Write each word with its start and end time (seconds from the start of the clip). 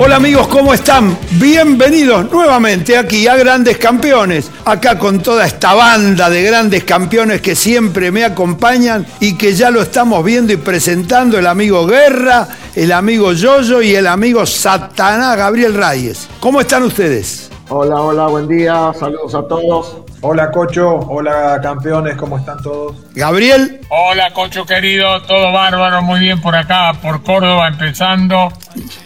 Hola 0.00 0.14
amigos, 0.14 0.46
¿cómo 0.46 0.72
están? 0.72 1.18
Bienvenidos 1.40 2.30
nuevamente 2.30 2.96
aquí 2.96 3.26
a 3.26 3.34
Grandes 3.34 3.78
Campeones, 3.78 4.48
acá 4.64 4.96
con 4.96 5.18
toda 5.18 5.44
esta 5.44 5.74
banda 5.74 6.30
de 6.30 6.44
grandes 6.44 6.84
campeones 6.84 7.40
que 7.40 7.56
siempre 7.56 8.12
me 8.12 8.24
acompañan 8.24 9.04
y 9.18 9.36
que 9.36 9.54
ya 9.54 9.72
lo 9.72 9.82
estamos 9.82 10.24
viendo 10.24 10.52
y 10.52 10.56
presentando 10.56 11.36
el 11.36 11.48
amigo 11.48 11.84
Guerra, 11.84 12.46
el 12.76 12.92
amigo 12.92 13.32
Yoyo 13.32 13.82
y 13.82 13.96
el 13.96 14.06
amigo 14.06 14.46
Satanás 14.46 15.36
Gabriel 15.36 15.74
Reyes. 15.74 16.28
¿Cómo 16.38 16.60
están 16.60 16.84
ustedes? 16.84 17.50
Hola, 17.68 18.00
hola, 18.00 18.28
buen 18.28 18.46
día, 18.46 18.92
saludos 18.96 19.34
a 19.34 19.42
todos. 19.48 19.96
Hola 20.20 20.52
Cocho, 20.52 21.00
hola 21.08 21.58
campeones, 21.60 22.16
¿cómo 22.16 22.38
están 22.38 22.62
todos? 22.62 22.96
Gabriel. 23.14 23.80
Hola 23.88 24.32
Cocho 24.32 24.64
querido, 24.64 25.22
todo 25.22 25.52
bárbaro, 25.52 26.02
muy 26.02 26.20
bien 26.20 26.40
por 26.40 26.54
acá, 26.54 26.92
por 27.02 27.24
Córdoba 27.24 27.66
empezando 27.66 28.52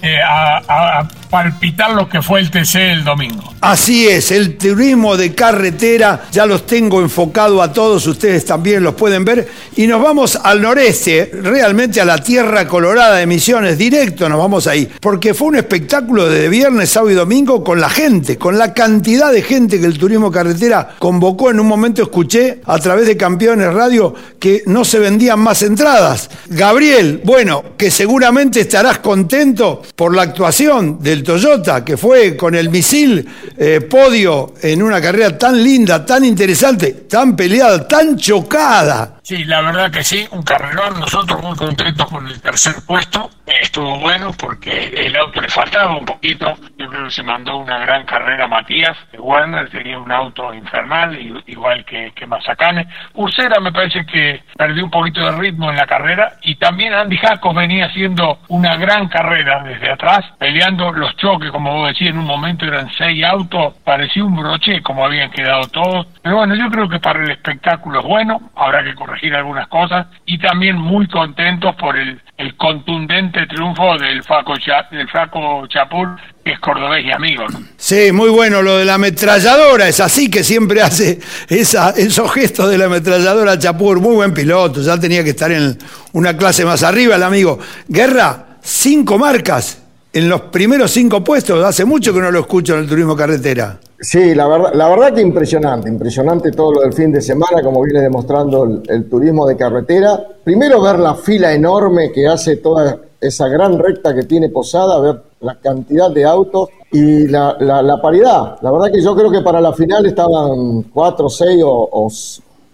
eh, 0.03 0.17
a, 0.27 0.59
a- 1.01 1.09
palpitar 1.33 1.93
lo 1.93 2.11
que 2.11 2.21
fue 2.21 2.41
el 2.41 2.51
TC 2.51 2.75
el 2.93 3.05
domingo. 3.05 3.55
Así 3.63 4.07
es, 4.07 4.31
el 4.33 4.59
turismo 4.59 5.17
de 5.17 5.35
carretera, 5.35 6.25
ya 6.31 6.45
los 6.45 6.67
tengo 6.67 7.01
enfocado 7.01 7.63
a 7.63 7.73
todos, 7.73 8.07
ustedes 8.07 8.45
también 8.45 8.83
los 8.83 8.95
pueden 8.95 9.25
ver. 9.25 9.49
Y 9.77 9.87
nos 9.87 10.03
vamos 10.03 10.37
al 10.43 10.61
noreste, 10.61 11.31
realmente 11.43 12.03
a 12.03 12.05
la 12.05 12.19
tierra 12.19 12.67
colorada 12.69 13.17
de 13.17 13.27
Misiones, 13.27 13.79
directo 13.79 14.29
nos 14.29 14.39
vamos 14.39 14.67
ahí. 14.67 14.87
Porque 15.01 15.33
fue 15.33 15.49
un 15.49 15.57
espectáculo 15.57 16.29
de 16.29 16.51
viernes, 16.51 16.91
sábado 16.91 17.13
y 17.13 17.15
domingo 17.15 17.65
con 17.65 17.81
la 17.81 17.89
gente, 17.89 18.37
con 18.37 18.59
la 18.59 18.75
cantidad 18.75 19.33
de 19.33 19.41
gente 19.41 19.81
que 19.81 19.87
el 19.87 19.97
turismo 19.99 20.31
carretera 20.31 20.97
convocó. 20.99 21.51
En 21.51 21.61
un 21.61 21.67
momento 21.67 22.03
escuché 22.03 22.61
a 22.67 22.79
través 22.79 23.07
de 23.07 23.17
Campeones 23.17 23.73
Radio 23.73 24.15
que 24.39 24.65
no 24.67 24.85
se 24.85 24.99
vendían 24.99 25.41
más 25.41 25.63
entradas. 25.63 26.29
Gabriel, 26.49 27.23
bueno, 27.25 27.65
que 27.79 27.91
seguramente 27.91 28.61
estarás 28.61 28.99
contento 28.99 29.52
por 29.55 30.15
la 30.15 30.23
actuación 30.23 30.99
del 31.01 31.23
Toyota, 31.23 31.85
que 31.85 31.97
fue 31.97 32.37
con 32.37 32.55
el 32.55 32.71
misil 32.71 33.27
eh, 33.57 33.81
podio 33.83 34.55
en 34.61 34.83
una 34.83 35.01
carrera 35.01 35.37
tan 35.37 35.63
linda, 35.63 36.05
tan 36.05 36.25
interesante, 36.25 37.07
tan 37.09 37.37
peleada, 37.37 37.87
tan 37.87 38.17
chocada. 38.17 39.21
Sí, 39.25 39.45
la 39.45 39.61
verdad 39.61 39.89
que 39.93 40.03
sí, 40.03 40.27
un 40.33 40.43
carrerón, 40.43 40.99
nosotros 40.99 41.41
muy 41.41 41.57
contentos 41.57 42.11
con 42.11 42.27
el 42.27 42.43
tercer 42.43 42.75
puesto, 42.85 43.31
estuvo 43.47 44.01
bueno 44.01 44.33
porque 44.37 44.93
el 44.97 45.15
auto 45.15 45.41
le 45.41 45.49
faltaba 45.49 45.97
un 45.97 46.05
poquito, 46.05 46.53
yo 46.77 46.89
creo 46.89 47.05
que 47.05 47.11
se 47.13 47.23
mandó 47.23 47.57
una 47.59 47.79
gran 47.79 48.05
carrera 48.05 48.49
Matías, 48.49 48.97
de 49.13 49.21
Werner 49.21 49.71
tenía 49.71 49.97
un 49.97 50.11
auto 50.11 50.53
infernal, 50.53 51.17
igual 51.47 51.85
que, 51.85 52.11
que 52.17 52.27
Mazacane, 52.27 52.89
Ursera 53.15 53.61
me 53.61 53.71
parece 53.71 54.05
que 54.07 54.43
perdió 54.57 54.83
un 54.85 54.91
poquito 54.91 55.25
de 55.25 55.39
ritmo 55.39 55.71
en 55.71 55.77
la 55.77 55.87
carrera 55.87 56.33
y 56.43 56.57
también 56.57 56.93
Andy 56.93 57.17
Jacos 57.17 57.55
venía 57.55 57.87
haciendo 57.87 58.41
una 58.49 58.77
gran 58.77 59.07
carrera 59.09 59.63
desde 59.63 59.89
atrás, 59.89 60.25
peleando 60.37 60.91
los 60.91 61.15
choques, 61.17 61.53
como 61.53 61.73
vos 61.73 61.89
decías, 61.91 62.11
en 62.11 62.19
un 62.19 62.27
momento 62.27 62.65
eran 62.65 62.91
seis 62.99 63.25
autos, 63.25 63.75
parecía 63.85 64.25
un 64.25 64.35
broche 64.35 64.83
como 64.83 65.05
habían 65.05 65.31
quedado 65.31 65.69
todos, 65.69 66.09
pero 66.21 66.39
bueno, 66.39 66.57
yo 66.57 66.69
creo 66.71 66.89
que 66.89 66.99
para 66.99 67.23
el 67.23 67.31
espectáculo 67.31 68.01
es 68.01 68.07
bueno, 68.07 68.51
habrá 68.57 68.83
que 68.83 68.97
algunas 69.35 69.69
cosas 69.69 70.07
y 70.27 70.39
también 70.39 70.77
muy 70.77 71.07
contentos 71.09 71.75
por 71.77 71.97
el, 71.97 72.21
contundente 72.57 73.47
triunfo 73.47 73.97
del 73.99 74.23
Cha- 74.23 74.89
del 74.91 75.09
Flaco 75.09 75.67
Chapur, 75.69 76.17
que 76.45 76.53
es 76.53 76.59
cordobés 76.61 77.05
y 77.05 77.11
amigo. 77.13 77.45
Sí, 77.77 78.11
muy 78.13 78.31
bueno 78.31 78.63
lo 78.63 78.79
de 78.79 78.85
la 78.85 78.95
ametralladora, 78.95 79.89
es 79.89 80.01
así 80.01 80.31
que 80.31 80.43
siempre 80.43 80.83
hace 80.83 81.21
esa, 81.49 81.91
esos 81.91 82.33
gestos 82.33 82.71
de 82.71 82.79
la 82.79 82.87
ametralladora 82.87 83.59
Chapur, 83.59 84.01
muy 84.01 84.15
buen 84.17 84.35
piloto, 84.35 84.83
ya 84.83 84.99
tenía 84.99 85.23
que 85.23 85.31
estar 85.31 85.51
en 85.53 85.79
una 86.13 86.37
clase 86.37 86.65
más 86.65 86.83
arriba 86.83 87.17
el 87.17 87.23
amigo. 87.23 87.59
Guerra, 87.89 88.47
cinco 88.61 89.19
marcas 89.19 89.83
en 90.13 90.29
los 90.29 90.43
primeros 90.43 90.91
cinco 90.91 91.25
puestos, 91.25 91.65
hace 91.65 91.85
mucho 91.85 92.13
que 92.13 92.21
no 92.21 92.31
lo 92.31 92.41
escucho 92.41 92.75
en 92.75 92.81
el 92.81 92.89
turismo 92.89 93.17
carretera. 93.17 93.79
Sí, 94.03 94.35
la 94.35 94.49
verdad, 94.49 94.73
la 94.75 94.89
verdad 94.89 95.15
que 95.15 95.21
impresionante, 95.21 95.89
impresionante 95.89 96.51
todo 96.51 96.73
lo 96.73 96.81
del 96.81 96.93
fin 96.93 97.13
de 97.13 97.21
semana, 97.21 97.63
como 97.63 97.83
viene 97.83 98.01
demostrando 98.01 98.65
el, 98.65 99.09
turismo 99.09 99.47
de 99.47 99.57
carretera. 99.57 100.27
Primero 100.43 100.83
ver 100.83 100.99
la 100.99 101.15
fila 101.15 101.53
enorme 101.55 102.11
que 102.11 102.27
hace 102.27 102.57
toda 102.57 102.99
esa 103.21 103.47
gran 103.47 103.79
recta 103.79 104.13
que 104.13 104.25
tiene 104.25 104.49
Posada, 104.49 104.99
ver 104.99 105.23
la 105.41 105.55
cantidad 105.61 106.11
de 106.11 106.25
autos 106.25 106.69
y 106.91 107.29
la, 107.29 107.57
la- 107.61 108.03
paridad. 108.03 108.57
La 108.61 108.73
verdad 108.73 108.91
que 108.93 109.01
yo 109.01 109.15
creo 109.15 109.31
que 109.31 109.41
para 109.41 109.61
la 109.61 109.73
final 109.73 110.05
estaban 110.05 110.83
cuatro, 110.93 111.29
seis 111.29 111.63
o, 111.65 112.09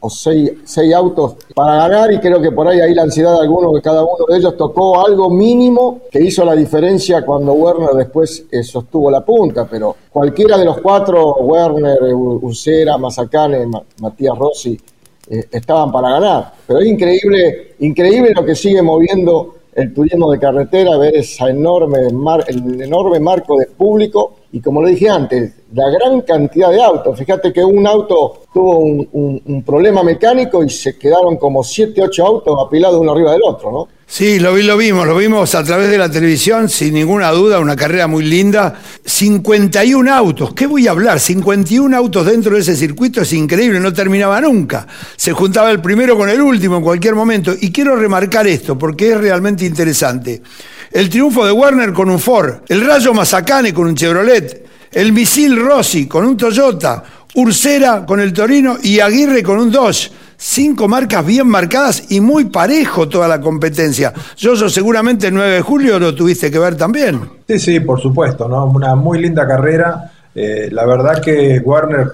o 0.00 0.10
seis, 0.10 0.52
seis, 0.64 0.94
autos 0.94 1.36
para 1.54 1.76
ganar 1.76 2.12
y 2.12 2.18
creo 2.18 2.40
que 2.40 2.52
por 2.52 2.68
ahí 2.68 2.80
ahí 2.80 2.94
la 2.94 3.02
ansiedad 3.02 3.34
de 3.34 3.40
algunos 3.40 3.74
que 3.74 3.82
cada 3.82 4.02
uno 4.02 4.24
de 4.28 4.38
ellos 4.38 4.56
tocó 4.56 5.04
algo 5.04 5.30
mínimo 5.30 6.02
que 6.10 6.20
hizo 6.20 6.44
la 6.44 6.54
diferencia 6.54 7.24
cuando 7.24 7.52
Werner 7.52 7.90
después 7.90 8.44
eh, 8.50 8.62
sostuvo 8.62 9.10
la 9.10 9.24
punta, 9.24 9.66
pero 9.68 9.96
cualquiera 10.10 10.56
de 10.56 10.64
los 10.64 10.78
cuatro, 10.78 11.36
Werner, 11.36 11.98
Ursera, 12.14 12.96
Mazacane, 12.96 13.66
Matías 14.00 14.38
Rossi, 14.38 14.78
eh, 15.30 15.44
estaban 15.50 15.92
para 15.92 16.10
ganar. 16.10 16.52
Pero 16.66 16.80
es 16.80 16.86
increíble, 16.86 17.74
increíble 17.80 18.32
lo 18.34 18.44
que 18.44 18.54
sigue 18.54 18.80
moviendo 18.80 19.57
el 19.78 19.94
turismo 19.94 20.32
de 20.32 20.40
carretera, 20.40 20.96
ver 20.96 21.14
esa 21.14 21.48
enorme 21.48 21.98
el 22.48 22.82
enorme 22.82 23.20
marco 23.20 23.56
de 23.56 23.66
público 23.66 24.34
y 24.50 24.60
como 24.60 24.82
le 24.82 24.90
dije 24.90 25.08
antes, 25.08 25.52
la 25.72 25.88
gran 25.90 26.22
cantidad 26.22 26.70
de 26.70 26.82
autos. 26.82 27.16
Fíjate 27.16 27.52
que 27.52 27.64
un 27.64 27.86
auto 27.86 28.40
tuvo 28.52 28.78
un, 28.78 29.62
problema 29.64 30.02
mecánico 30.02 30.64
y 30.64 30.70
se 30.70 30.98
quedaron 30.98 31.36
como 31.36 31.62
7, 31.62 32.02
8 32.02 32.26
autos 32.26 32.58
apilados 32.66 33.00
uno 33.00 33.12
arriba 33.12 33.32
del 33.32 33.42
otro, 33.44 33.70
¿no? 33.70 33.88
Sí, 34.10 34.38
lo, 34.38 34.54
vi, 34.54 34.62
lo 34.62 34.78
vimos, 34.78 35.06
lo 35.06 35.14
vimos 35.14 35.54
a 35.54 35.62
través 35.62 35.90
de 35.90 35.98
la 35.98 36.10
televisión, 36.10 36.70
sin 36.70 36.94
ninguna 36.94 37.30
duda, 37.30 37.60
una 37.60 37.76
carrera 37.76 38.06
muy 38.06 38.24
linda. 38.24 38.80
51 39.04 40.12
autos, 40.12 40.54
¿qué 40.54 40.66
voy 40.66 40.88
a 40.88 40.92
hablar? 40.92 41.20
51 41.20 41.94
autos 41.94 42.24
dentro 42.24 42.54
de 42.54 42.62
ese 42.62 42.74
circuito 42.74 43.20
es 43.20 43.34
increíble, 43.34 43.78
no 43.78 43.92
terminaba 43.92 44.40
nunca. 44.40 44.86
Se 45.14 45.32
juntaba 45.32 45.70
el 45.70 45.82
primero 45.82 46.16
con 46.16 46.30
el 46.30 46.40
último 46.40 46.78
en 46.78 46.84
cualquier 46.84 47.14
momento. 47.14 47.54
Y 47.60 47.70
quiero 47.70 47.96
remarcar 47.96 48.46
esto 48.46 48.78
porque 48.78 49.12
es 49.12 49.18
realmente 49.18 49.66
interesante. 49.66 50.40
El 50.90 51.10
triunfo 51.10 51.44
de 51.44 51.52
Werner 51.52 51.92
con 51.92 52.08
un 52.08 52.18
Ford, 52.18 52.62
el 52.66 52.86
Rayo 52.86 53.12
Mazacane 53.12 53.74
con 53.74 53.88
un 53.88 53.94
Chevrolet, 53.94 54.66
el 54.90 55.12
Misil 55.12 55.54
Rossi 55.54 56.06
con 56.06 56.24
un 56.24 56.34
Toyota, 56.34 57.04
Ursera 57.34 58.06
con 58.06 58.20
el 58.20 58.32
Torino 58.32 58.78
y 58.82 59.00
Aguirre 59.00 59.42
con 59.42 59.58
un 59.58 59.70
Dodge 59.70 60.10
cinco 60.38 60.86
marcas 60.86 61.26
bien 61.26 61.48
marcadas 61.48 62.10
y 62.10 62.20
muy 62.20 62.46
parejo 62.46 63.08
toda 63.08 63.28
la 63.28 63.40
competencia. 63.40 64.14
Yo, 64.36 64.56
seguramente 64.68 65.26
el 65.26 65.34
9 65.34 65.54
de 65.54 65.60
julio 65.60 65.98
lo 65.98 66.14
tuviste 66.14 66.50
que 66.50 66.58
ver 66.58 66.76
también. 66.76 67.20
Sí, 67.46 67.58
sí, 67.58 67.80
por 67.80 68.00
supuesto, 68.00 68.48
¿no? 68.48 68.64
Una 68.66 68.94
muy 68.94 69.20
linda 69.20 69.46
carrera. 69.46 70.12
Eh, 70.34 70.68
la 70.70 70.86
verdad 70.86 71.20
que 71.20 71.58
Warner 71.58 72.12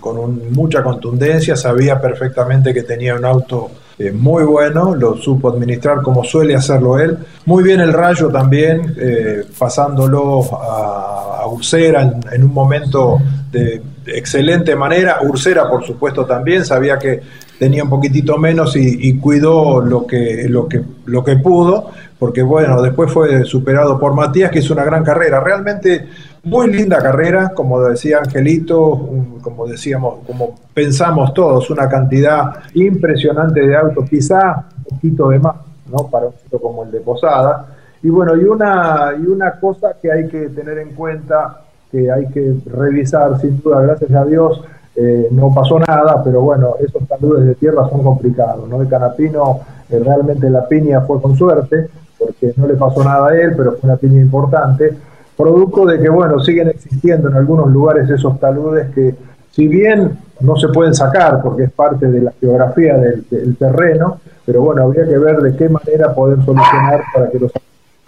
con, 0.00 0.52
mucha 0.52 0.82
contundencia 0.84 1.56
sabía 1.56 2.00
perfectamente 2.00 2.72
que 2.72 2.84
tenía 2.84 3.16
un 3.16 3.24
auto 3.24 3.70
eh, 3.98 4.12
muy 4.12 4.44
bueno, 4.44 4.94
lo 4.94 5.16
supo 5.16 5.48
administrar 5.48 6.00
como 6.02 6.22
suele 6.22 6.54
hacerlo 6.54 6.98
él. 6.98 7.18
Muy 7.46 7.64
bien 7.64 7.80
el 7.80 7.92
rayo 7.92 8.28
también, 8.28 8.94
eh, 8.96 9.44
pasándolo 9.58 10.42
a, 10.56 11.40
a 11.42 11.48
Ursera 11.48 12.20
en, 12.32 12.44
un 12.44 12.52
momento 12.52 13.18
de 13.50 13.82
excelente 14.06 14.74
manera. 14.76 15.18
Ursera, 15.22 15.68
por 15.68 15.84
supuesto, 15.84 16.24
también 16.24 16.64
sabía 16.64 16.98
que 16.98 17.20
tenía 17.58 17.84
un 17.84 17.90
poquitito 17.90 18.36
menos 18.36 18.76
y, 18.76 19.16
cuidó 19.18 19.80
lo 19.80 20.06
que, 20.06 20.46
lo, 20.48 20.68
que, 20.68 20.82
lo 21.06 21.24
que 21.24 21.36
pudo, 21.36 21.90
porque 22.18 22.42
bueno, 22.42 22.82
después 22.82 23.12
fue 23.12 23.44
superado 23.44 23.98
por 23.98 24.14
Matías, 24.14 24.50
que 24.50 24.58
hizo 24.58 24.74
una 24.74 24.84
gran 24.84 25.04
carrera. 25.04 25.40
Realmente 25.40 26.08
muy 26.44 26.70
linda 26.70 26.98
carrera, 26.98 27.52
como 27.54 27.80
decía 27.80 28.18
Angelito, 28.18 29.08
como 29.40 29.66
decíamos, 29.66 30.20
como 30.26 30.54
pensamos 30.74 31.32
todos, 31.32 31.70
una 31.70 31.88
cantidad 31.88 32.64
impresionante 32.74 33.66
de 33.66 33.76
autos, 33.76 34.08
quizá 34.08 34.66
un 34.76 34.84
poquito 34.84 35.28
de 35.30 35.38
más, 35.38 35.56
¿no? 35.90 36.08
Para 36.08 36.26
un 36.26 36.34
sitio 36.42 36.60
como 36.60 36.84
el 36.84 36.90
de 36.90 37.00
Posada. 37.00 37.66
Y 38.02 38.10
bueno, 38.10 38.36
y 38.36 38.44
una, 38.44 39.14
y 39.18 39.26
una 39.26 39.52
cosa 39.52 39.96
que 40.00 40.12
hay 40.12 40.28
que 40.28 40.48
tener 40.50 40.78
en 40.78 40.90
cuenta, 40.90 41.63
que 41.94 42.10
hay 42.10 42.26
que 42.26 42.56
revisar 42.66 43.40
sin 43.40 43.62
duda, 43.62 43.80
gracias 43.82 44.10
a 44.10 44.24
Dios, 44.24 44.60
eh, 44.96 45.28
no 45.30 45.54
pasó 45.54 45.78
nada, 45.78 46.22
pero 46.24 46.40
bueno, 46.40 46.74
esos 46.80 47.06
taludes 47.06 47.46
de 47.46 47.54
tierra 47.54 47.88
son 47.88 48.02
complicados, 48.02 48.68
¿no? 48.68 48.82
El 48.82 48.88
Canapino, 48.88 49.60
eh, 49.88 50.02
realmente 50.04 50.50
la 50.50 50.66
piña 50.66 51.02
fue 51.02 51.22
con 51.22 51.36
suerte, 51.36 51.88
porque 52.18 52.52
no 52.56 52.66
le 52.66 52.74
pasó 52.74 53.04
nada 53.04 53.28
a 53.28 53.40
él, 53.40 53.54
pero 53.56 53.72
fue 53.72 53.88
una 53.88 53.96
piña 53.96 54.20
importante, 54.20 54.92
producto 55.36 55.86
de 55.86 56.00
que, 56.00 56.08
bueno, 56.08 56.40
siguen 56.40 56.68
existiendo 56.68 57.28
en 57.28 57.36
algunos 57.36 57.68
lugares 57.70 58.10
esos 58.10 58.40
taludes 58.40 58.92
que, 58.92 59.14
si 59.52 59.68
bien 59.68 60.18
no 60.40 60.56
se 60.56 60.68
pueden 60.68 60.94
sacar, 60.94 61.42
porque 61.42 61.64
es 61.64 61.70
parte 61.70 62.08
de 62.08 62.22
la 62.22 62.32
geografía 62.40 62.96
del, 62.96 63.24
del 63.30 63.56
terreno, 63.56 64.18
pero 64.44 64.62
bueno, 64.62 64.82
habría 64.82 65.04
que 65.04 65.16
ver 65.16 65.36
de 65.36 65.56
qué 65.56 65.68
manera 65.68 66.12
poder 66.12 66.44
solucionar 66.44 67.02
para 67.14 67.30
que 67.30 67.38
los 67.38 67.52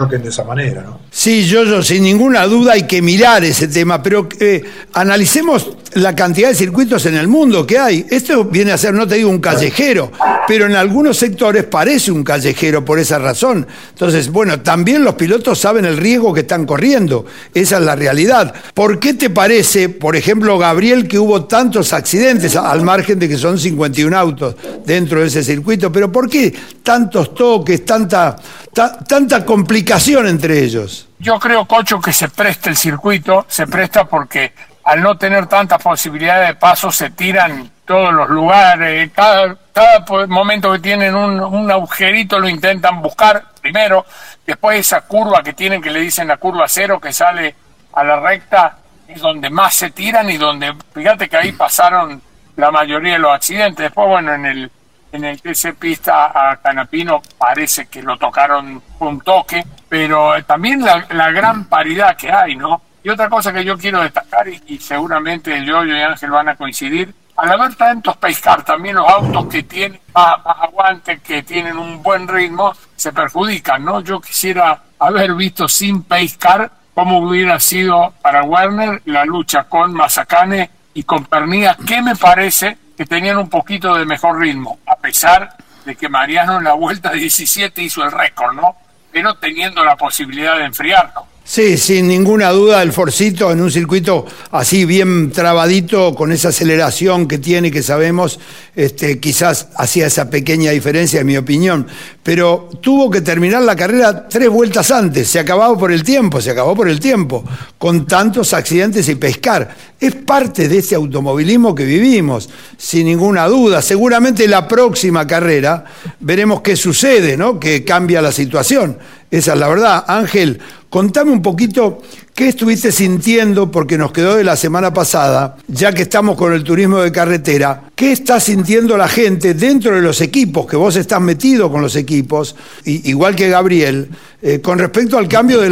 que 0.08 0.18
de 0.18 0.28
esa 0.28 0.44
manera, 0.44 0.82
¿no? 0.82 1.00
Sí, 1.10 1.46
yo, 1.46 1.64
yo, 1.64 1.82
sin 1.82 2.02
ninguna 2.02 2.46
duda 2.46 2.74
hay 2.74 2.82
que 2.82 3.00
mirar 3.00 3.42
ese 3.44 3.66
tema, 3.66 4.02
pero 4.02 4.28
eh, 4.38 4.62
analicemos 4.92 5.70
la 5.94 6.14
cantidad 6.14 6.50
de 6.50 6.54
circuitos 6.54 7.06
en 7.06 7.14
el 7.16 7.28
mundo 7.28 7.66
que 7.66 7.78
hay. 7.78 8.06
Esto 8.10 8.44
viene 8.44 8.72
a 8.72 8.78
ser, 8.78 8.92
no 8.92 9.06
te 9.06 9.14
digo 9.14 9.30
un 9.30 9.38
callejero, 9.38 10.12
pero 10.46 10.66
en 10.66 10.76
algunos 10.76 11.16
sectores 11.16 11.64
parece 11.64 12.12
un 12.12 12.22
callejero 12.22 12.84
por 12.84 12.98
esa 12.98 13.18
razón. 13.18 13.66
Entonces, 13.88 14.30
bueno, 14.30 14.60
también 14.60 15.02
los 15.02 15.14
pilotos 15.14 15.58
saben 15.58 15.86
el 15.86 15.96
riesgo 15.96 16.34
que 16.34 16.40
están 16.40 16.66
corriendo. 16.66 17.24
Esa 17.54 17.78
es 17.78 17.82
la 17.82 17.96
realidad. 17.96 18.54
¿Por 18.74 19.00
qué 19.00 19.14
te 19.14 19.30
parece, 19.30 19.88
por 19.88 20.14
ejemplo, 20.14 20.58
Gabriel, 20.58 21.08
que 21.08 21.18
hubo 21.18 21.46
tantos 21.46 21.94
accidentes, 21.94 22.54
al 22.54 22.82
margen 22.82 23.18
de 23.18 23.30
que 23.30 23.38
son 23.38 23.58
51 23.58 24.16
autos 24.16 24.56
dentro 24.84 25.20
de 25.20 25.28
ese 25.28 25.42
circuito? 25.42 25.90
Pero 25.90 26.12
¿por 26.12 26.28
qué 26.28 26.54
tantos 26.82 27.34
toques, 27.34 27.86
tanta, 27.86 28.36
tanta 28.76 29.44
complicación? 29.44 30.26
entre 30.26 30.62
ellos? 30.62 31.08
Yo 31.18 31.38
creo, 31.38 31.64
Cocho, 31.66 32.00
que 32.00 32.12
se 32.12 32.28
presta 32.28 32.70
el 32.70 32.76
circuito, 32.76 33.46
se 33.48 33.66
presta 33.66 34.04
porque 34.04 34.52
al 34.84 35.02
no 35.02 35.16
tener 35.16 35.46
tantas 35.46 35.82
posibilidades 35.82 36.48
de 36.48 36.54
paso 36.54 36.92
se 36.92 37.10
tiran 37.10 37.70
todos 37.84 38.12
los 38.12 38.28
lugares, 38.28 39.10
cada, 39.14 39.56
cada 39.72 40.04
momento 40.26 40.72
que 40.72 40.78
tienen 40.80 41.14
un, 41.14 41.40
un, 41.40 41.70
agujerito 41.70 42.38
lo 42.38 42.48
intentan 42.48 43.00
buscar 43.00 43.44
primero, 43.60 44.04
después 44.46 44.78
esa 44.78 45.02
curva 45.02 45.42
que 45.42 45.52
tienen 45.52 45.80
que 45.80 45.90
le 45.90 46.00
dicen 46.00 46.28
la 46.28 46.36
curva 46.36 46.66
cero 46.68 47.00
que 47.00 47.12
sale 47.12 47.54
a 47.92 48.04
la 48.04 48.20
recta 48.20 48.76
es 49.08 49.20
donde 49.20 49.50
más 49.50 49.74
se 49.74 49.90
tiran 49.90 50.28
y 50.30 50.36
donde, 50.36 50.74
fíjate 50.92 51.28
que 51.28 51.36
ahí 51.36 51.52
pasaron 51.52 52.20
la 52.56 52.70
mayoría 52.70 53.14
de 53.14 53.18
los 53.20 53.32
accidentes, 53.32 53.84
después 53.84 54.08
bueno, 54.08 54.34
en 54.34 54.46
el 54.46 54.70
en 55.12 55.24
el 55.24 55.40
se 55.54 55.72
pista 55.74 56.32
a 56.34 56.56
Canapino 56.56 57.22
parece 57.38 57.86
que 57.86 58.02
lo 58.02 58.16
tocaron 58.16 58.82
un 58.98 59.20
toque, 59.20 59.64
pero 59.88 60.32
también 60.44 60.84
la, 60.84 61.30
gran 61.30 61.66
paridad 61.66 62.16
que 62.16 62.30
hay, 62.30 62.56
¿no? 62.56 62.82
Y 63.02 63.08
otra 63.08 63.28
cosa 63.28 63.52
que 63.52 63.64
yo 63.64 63.78
quiero 63.78 64.02
destacar, 64.02 64.48
y, 64.48 64.78
seguramente 64.78 65.64
yo 65.64 65.84
y 65.84 65.92
Ángel 65.92 66.30
van 66.30 66.48
a 66.48 66.56
coincidir, 66.56 67.14
al 67.36 67.52
haber 67.52 67.74
tantos 67.74 68.16
pescar, 68.16 68.64
también 68.64 68.96
los 68.96 69.08
autos 69.08 69.46
que 69.46 69.62
tienen 69.62 70.00
más, 70.14 70.36
aguante, 70.44 71.20
que 71.20 71.42
tienen 71.42 71.76
un 71.76 72.02
buen 72.02 72.26
ritmo, 72.26 72.72
se 72.96 73.12
perjudican, 73.12 73.84
¿no? 73.84 74.00
Yo 74.00 74.20
quisiera 74.20 74.82
haber 74.98 75.34
visto 75.34 75.68
sin 75.68 76.02
pescar 76.02 76.70
cómo 76.94 77.18
hubiera 77.18 77.60
sido 77.60 78.14
para 78.22 78.42
Werner 78.42 79.02
la 79.04 79.24
lucha 79.24 79.64
con 79.64 79.92
Mazacane 79.92 80.70
y 80.94 81.02
con 81.02 81.26
Pernilla, 81.26 81.76
que 81.86 82.00
me 82.00 82.16
parece 82.16 82.78
que 82.96 83.04
tenían 83.04 83.36
un 83.38 83.48
poquito 83.48 83.94
de 83.94 84.04
mejor 84.04 84.40
ritmo, 84.40 84.78
a 84.86 84.96
pesar 84.96 85.56
de 85.84 85.94
que 85.96 86.08
Mariano 86.08 86.58
en 86.58 86.64
la 86.64 86.72
vuelta 86.72 87.12
17 87.12 87.82
hizo 87.82 88.02
el 88.02 88.10
récord, 88.10 88.54
¿no? 88.54 88.76
Pero 89.12 89.34
teniendo 89.34 89.84
la 89.84 89.96
posibilidad 89.96 90.56
de 90.56 90.64
enfriarlo. 90.64 91.26
Sí, 91.48 91.78
sin 91.78 92.08
ninguna 92.08 92.50
duda 92.50 92.82
el 92.82 92.92
Forcito 92.92 93.52
en 93.52 93.60
un 93.60 93.70
circuito 93.70 94.26
así 94.50 94.84
bien 94.84 95.30
trabadito, 95.30 96.12
con 96.12 96.32
esa 96.32 96.48
aceleración 96.48 97.28
que 97.28 97.38
tiene, 97.38 97.70
que 97.70 97.84
sabemos, 97.84 98.40
este, 98.74 99.20
quizás 99.20 99.68
hacía 99.76 100.08
esa 100.08 100.28
pequeña 100.28 100.72
diferencia, 100.72 101.20
en 101.20 101.26
mi 101.28 101.36
opinión. 101.36 101.86
Pero 102.24 102.68
tuvo 102.80 103.08
que 103.08 103.20
terminar 103.20 103.62
la 103.62 103.76
carrera 103.76 104.26
tres 104.28 104.48
vueltas 104.48 104.90
antes, 104.90 105.28
se 105.28 105.38
acabó 105.38 105.78
por 105.78 105.92
el 105.92 106.02
tiempo, 106.02 106.40
se 106.40 106.50
acabó 106.50 106.74
por 106.74 106.88
el 106.88 106.98
tiempo, 106.98 107.44
con 107.78 108.08
tantos 108.08 108.52
accidentes 108.52 109.08
y 109.08 109.14
pescar. 109.14 109.72
Es 110.00 110.16
parte 110.16 110.68
de 110.68 110.78
ese 110.78 110.96
automovilismo 110.96 111.76
que 111.76 111.84
vivimos, 111.84 112.50
sin 112.76 113.06
ninguna 113.06 113.46
duda. 113.46 113.82
Seguramente 113.82 114.48
la 114.48 114.66
próxima 114.66 115.24
carrera 115.28 115.84
veremos 116.18 116.60
qué 116.60 116.74
sucede, 116.74 117.36
¿no? 117.36 117.60
Que 117.60 117.84
cambia 117.84 118.20
la 118.20 118.32
situación. 118.32 118.98
Esa 119.30 119.52
es 119.54 119.58
la 119.58 119.68
verdad. 119.68 120.04
Ángel, 120.06 120.60
contame 120.88 121.32
un 121.32 121.42
poquito 121.42 122.02
qué 122.36 122.48
estuviste 122.48 122.92
sintiendo, 122.92 123.70
porque 123.70 123.96
nos 123.96 124.12
quedó 124.12 124.36
de 124.36 124.44
la 124.44 124.56
semana 124.56 124.92
pasada, 124.92 125.56
ya 125.68 125.92
que 125.92 126.02
estamos 126.02 126.36
con 126.36 126.52
el 126.52 126.62
turismo 126.62 126.98
de 126.98 127.10
carretera, 127.10 127.84
qué 127.94 128.12
está 128.12 128.38
sintiendo 128.40 128.98
la 128.98 129.08
gente 129.08 129.54
dentro 129.54 129.96
de 129.96 130.02
los 130.02 130.20
equipos, 130.20 130.66
que 130.66 130.76
vos 130.76 130.96
estás 130.96 131.20
metido 131.20 131.72
con 131.72 131.80
los 131.80 131.96
equipos, 131.96 132.54
igual 132.84 133.34
que 133.34 133.48
Gabriel, 133.48 134.10
eh, 134.42 134.60
con 134.60 134.78
respecto 134.78 135.16
al 135.16 135.28
cambio 135.28 135.62
de, 135.62 135.70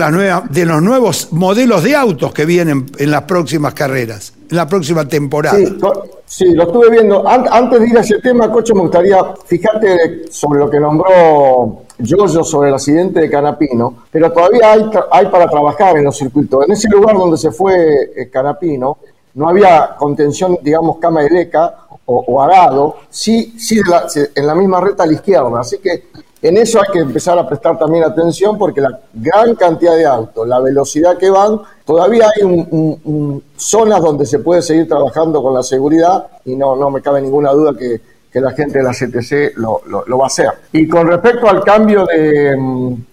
los 0.65 0.83
nuevos 0.83 1.29
modelos 1.33 1.83
de 1.83 1.95
autos 1.95 2.33
que 2.33 2.47
vienen 2.47 2.87
en 2.97 3.11
las 3.11 3.25
próximas 3.25 3.75
carreras, 3.75 4.33
en 4.51 4.57
la 4.57 4.67
próxima 4.67 5.07
temporada. 5.07 5.59
Sí, 6.27 6.55
lo 6.55 6.65
estuve 6.65 6.91
viendo. 6.91 7.29
Antes 7.29 7.81
de 7.81 7.89
ir 7.89 7.99
a 7.99 8.01
ese 8.01 8.19
tema, 8.21 8.51
Cocho, 8.51 8.75
me 8.75 8.81
gustaría 8.81 9.19
fijarte 9.47 10.23
sobre 10.31 10.61
lo 10.61 10.71
que 10.71 10.81
nombró 10.81 11.85
yo 11.99 12.27
sobre 12.27 12.69
el 12.69 12.75
accidente 12.75 13.21
de 13.21 13.31
Canapino, 13.31 13.95
pero 14.11 14.33
todavía 14.33 14.73
hay 15.11 15.27
para 15.27 15.49
trabajar 15.49 15.97
en 15.97 16.05
los 16.05 16.17
circuitos. 16.17 16.54
En 16.63 16.73
ese 16.73 16.89
lugar 16.89 17.17
donde 17.17 17.37
se 17.37 17.51
fue 17.51 18.13
eh, 18.17 18.31
Canapino, 18.31 18.99
no 19.35 19.49
había 19.49 19.97
contención, 19.99 20.59
digamos, 20.63 20.99
cama 20.99 21.23
de 21.23 21.31
leca, 21.31 21.85
o, 22.07 22.43
arado, 22.43 22.97
sí, 23.09 23.55
sí 23.59 23.81
en 24.35 24.47
la 24.47 24.55
misma 24.55 24.81
recta 24.81 25.05
a 25.05 25.07
la 25.07 25.15
izquierda. 25.15 25.61
Así 25.61 25.79
que 25.79 26.05
en 26.43 26.59
eso 26.59 26.79
hay 26.79 26.93
que 26.93 26.99
empezar 26.99 27.39
a 27.39 27.49
prestar 27.49 27.79
también 27.79 28.05
atención 28.05 28.59
porque 28.59 28.83
la 28.83 29.01
gran 29.15 29.55
cantidad 29.55 29.97
de 29.97 30.05
autos, 30.05 30.47
la 30.47 30.61
velocidad 30.61 31.17
que 31.17 31.31
van, 31.31 31.61
todavía 31.87 32.27
hay 32.27 32.99
zonas 33.57 34.03
donde 34.03 34.27
se 34.27 34.41
puede 34.41 34.61
seguir 34.61 34.87
trabajando 34.87 35.43
con 35.43 35.55
la 35.55 35.63
seguridad 35.63 36.27
y 36.45 36.55
no, 36.55 36.77
no 36.77 36.91
me 36.91 37.01
cabe 37.01 37.23
ninguna 37.23 37.51
duda 37.53 37.73
que, 37.79 38.01
la 38.41 38.53
gente 38.53 38.79
de 38.79 38.85
la 38.85 38.93
CTC 38.93 39.57
lo, 39.57 39.83
va 40.19 40.25
a 40.25 40.27
hacer. 40.27 40.51
Y 40.73 40.89
con 40.89 41.07
respecto 41.07 41.49
al 41.49 41.63
cambio 41.63 42.05
de, 42.07 42.57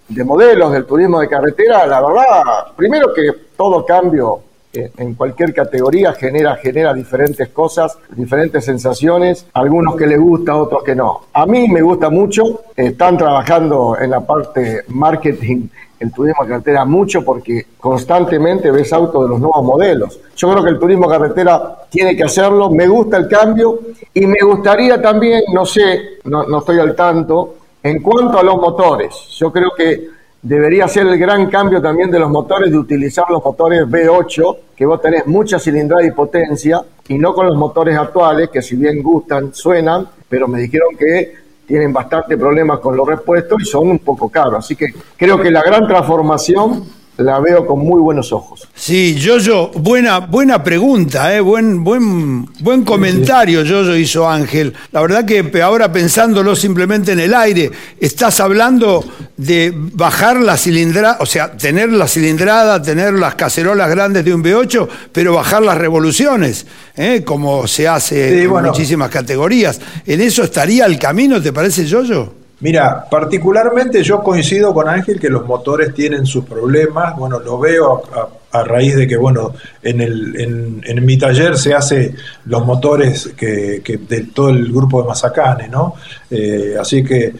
de 0.07 0.23
modelos 0.23 0.71
del 0.71 0.85
turismo 0.85 1.19
de 1.19 1.27
carretera, 1.27 1.85
la 1.85 2.01
verdad, 2.01 2.73
primero 2.75 3.13
que 3.13 3.31
todo 3.55 3.85
cambio 3.85 4.41
en 4.73 5.15
cualquier 5.15 5.53
categoría 5.53 6.13
genera 6.13 6.93
diferentes 6.93 7.49
cosas, 7.49 7.97
diferentes 8.11 8.63
sensaciones, 8.63 9.45
algunos 9.53 9.95
que 9.95 10.07
les 10.07 10.19
gusta, 10.19 10.55
otros 10.55 10.83
que 10.83 10.95
no. 10.95 11.25
A 11.33 11.45
mí 11.45 11.67
me 11.67 11.81
gusta 11.81 12.09
mucho, 12.09 12.61
están 12.75 13.17
trabajando 13.17 13.97
en 13.99 14.11
la 14.11 14.21
parte 14.21 14.83
marketing 14.87 15.67
el 16.01 16.11
turismo 16.11 16.45
carretera 16.45 16.83
mucho 16.83 17.23
porque 17.23 17.67
constantemente 17.79 18.71
ves 18.71 18.91
autos 18.91 19.23
de 19.23 19.29
los 19.29 19.39
nuevos 19.39 19.63
modelos. 19.63 20.19
Yo 20.35 20.51
creo 20.51 20.63
que 20.63 20.71
el 20.71 20.79
turismo 20.79 21.07
carretera 21.07 21.83
tiene 21.89 22.15
que 22.15 22.23
hacerlo, 22.23 22.71
me 22.71 22.87
gusta 22.87 23.17
el 23.17 23.27
cambio 23.27 23.79
y 24.13 24.25
me 24.25 24.39
gustaría 24.43 24.99
también, 24.99 25.43
no 25.53 25.63
sé, 25.65 26.19
no, 26.23 26.43
no 26.47 26.59
estoy 26.59 26.79
al 26.79 26.95
tanto, 26.95 27.55
en 27.83 28.01
cuanto 28.01 28.39
a 28.39 28.43
los 28.43 28.55
motores, 28.55 29.13
yo 29.37 29.51
creo 29.51 29.71
que 29.77 30.07
debería 30.41 30.87
ser 30.87 31.05
el 31.05 31.19
gran 31.19 31.49
cambio 31.49 31.79
también 31.81 32.09
de 32.09 32.17
los 32.17 32.29
motores, 32.31 32.71
de 32.71 32.77
utilizar 32.77 33.25
los 33.29 33.43
motores 33.45 33.83
V8, 33.83 34.57
que 34.75 34.85
vos 34.85 34.99
tenés 34.99 35.27
mucha 35.27 35.59
cilindrada 35.59 36.03
y 36.03 36.11
potencia, 36.11 36.81
y 37.07 37.17
no 37.19 37.33
con 37.33 37.45
los 37.45 37.55
motores 37.55 37.95
actuales, 37.95 38.49
que 38.49 38.61
si 38.61 38.75
bien 38.75 39.03
gustan, 39.03 39.53
suenan, 39.53 40.07
pero 40.27 40.47
me 40.47 40.59
dijeron 40.59 40.95
que 40.97 41.33
tienen 41.65 41.93
bastante 41.93 42.37
problemas 42.37 42.79
con 42.79 42.95
los 42.95 43.07
repuestos 43.07 43.61
y 43.61 43.65
son 43.65 43.89
un 43.89 43.99
poco 43.99 44.29
caros. 44.29 44.55
Así 44.59 44.75
que 44.75 44.87
creo 45.15 45.39
que 45.41 45.51
la 45.51 45.61
gran 45.61 45.87
transformación 45.87 47.00
la 47.21 47.39
veo 47.39 47.65
con 47.65 47.79
muy 47.79 47.99
buenos 47.99 48.31
ojos. 48.33 48.67
Sí, 48.73 49.15
Yoyo, 49.15 49.69
buena, 49.69 50.19
buena 50.19 50.63
pregunta, 50.63 51.35
¿eh? 51.35 51.39
buen, 51.39 51.83
buen, 51.83 52.45
buen 52.59 52.83
comentario, 52.83 53.63
Yoyo 53.63 53.95
hizo 53.95 54.29
Ángel. 54.29 54.73
La 54.91 55.01
verdad 55.01 55.25
que 55.25 55.61
ahora 55.61 55.91
pensándolo 55.91 56.55
simplemente 56.55 57.11
en 57.11 57.19
el 57.19 57.33
aire, 57.33 57.71
estás 57.99 58.39
hablando 58.39 59.03
de 59.37 59.73
bajar 59.75 60.39
la 60.41 60.57
cilindrada, 60.57 61.17
o 61.19 61.25
sea, 61.25 61.51
tener 61.51 61.91
la 61.91 62.07
cilindrada, 62.07 62.81
tener 62.81 63.13
las 63.13 63.35
cacerolas 63.35 63.89
grandes 63.89 64.25
de 64.25 64.33
un 64.33 64.43
V8, 64.43 64.87
pero 65.11 65.33
bajar 65.33 65.63
las 65.63 65.77
revoluciones, 65.77 66.65
¿eh? 66.95 67.23
como 67.23 67.67
se 67.67 67.87
hace 67.87 68.43
en 68.43 68.49
muchísimas 68.49 69.09
categorías. 69.09 69.79
¿En 70.05 70.21
eso 70.21 70.43
estaría 70.43 70.85
el 70.85 70.97
camino, 70.99 71.41
te 71.41 71.53
parece, 71.53 71.85
Yoyo? 71.85 72.40
Mira, 72.61 73.05
particularmente 73.09 74.03
yo 74.03 74.21
coincido 74.21 74.71
con 74.71 74.87
Ángel 74.87 75.19
que 75.19 75.29
los 75.29 75.45
motores 75.47 75.95
tienen 75.95 76.27
sus 76.27 76.45
problemas. 76.45 77.17
Bueno, 77.17 77.39
lo 77.39 77.57
veo 77.57 78.03
a, 78.51 78.63
raíz 78.63 78.95
de 78.95 79.07
que, 79.07 79.17
bueno, 79.17 79.53
en, 79.81 79.99
el, 79.99 80.83
en, 80.85 81.05
mi 81.05 81.17
taller 81.17 81.57
se 81.57 81.73
hace 81.73 82.13
los 82.45 82.63
motores 82.63 83.31
que, 83.35 83.81
de 83.83 84.25
todo 84.25 84.49
el 84.49 84.71
grupo 84.71 85.01
de 85.01 85.07
Mazacane, 85.07 85.69
¿no? 85.69 85.95
Eh, 86.29 86.75
así 86.79 87.03
que 87.03 87.33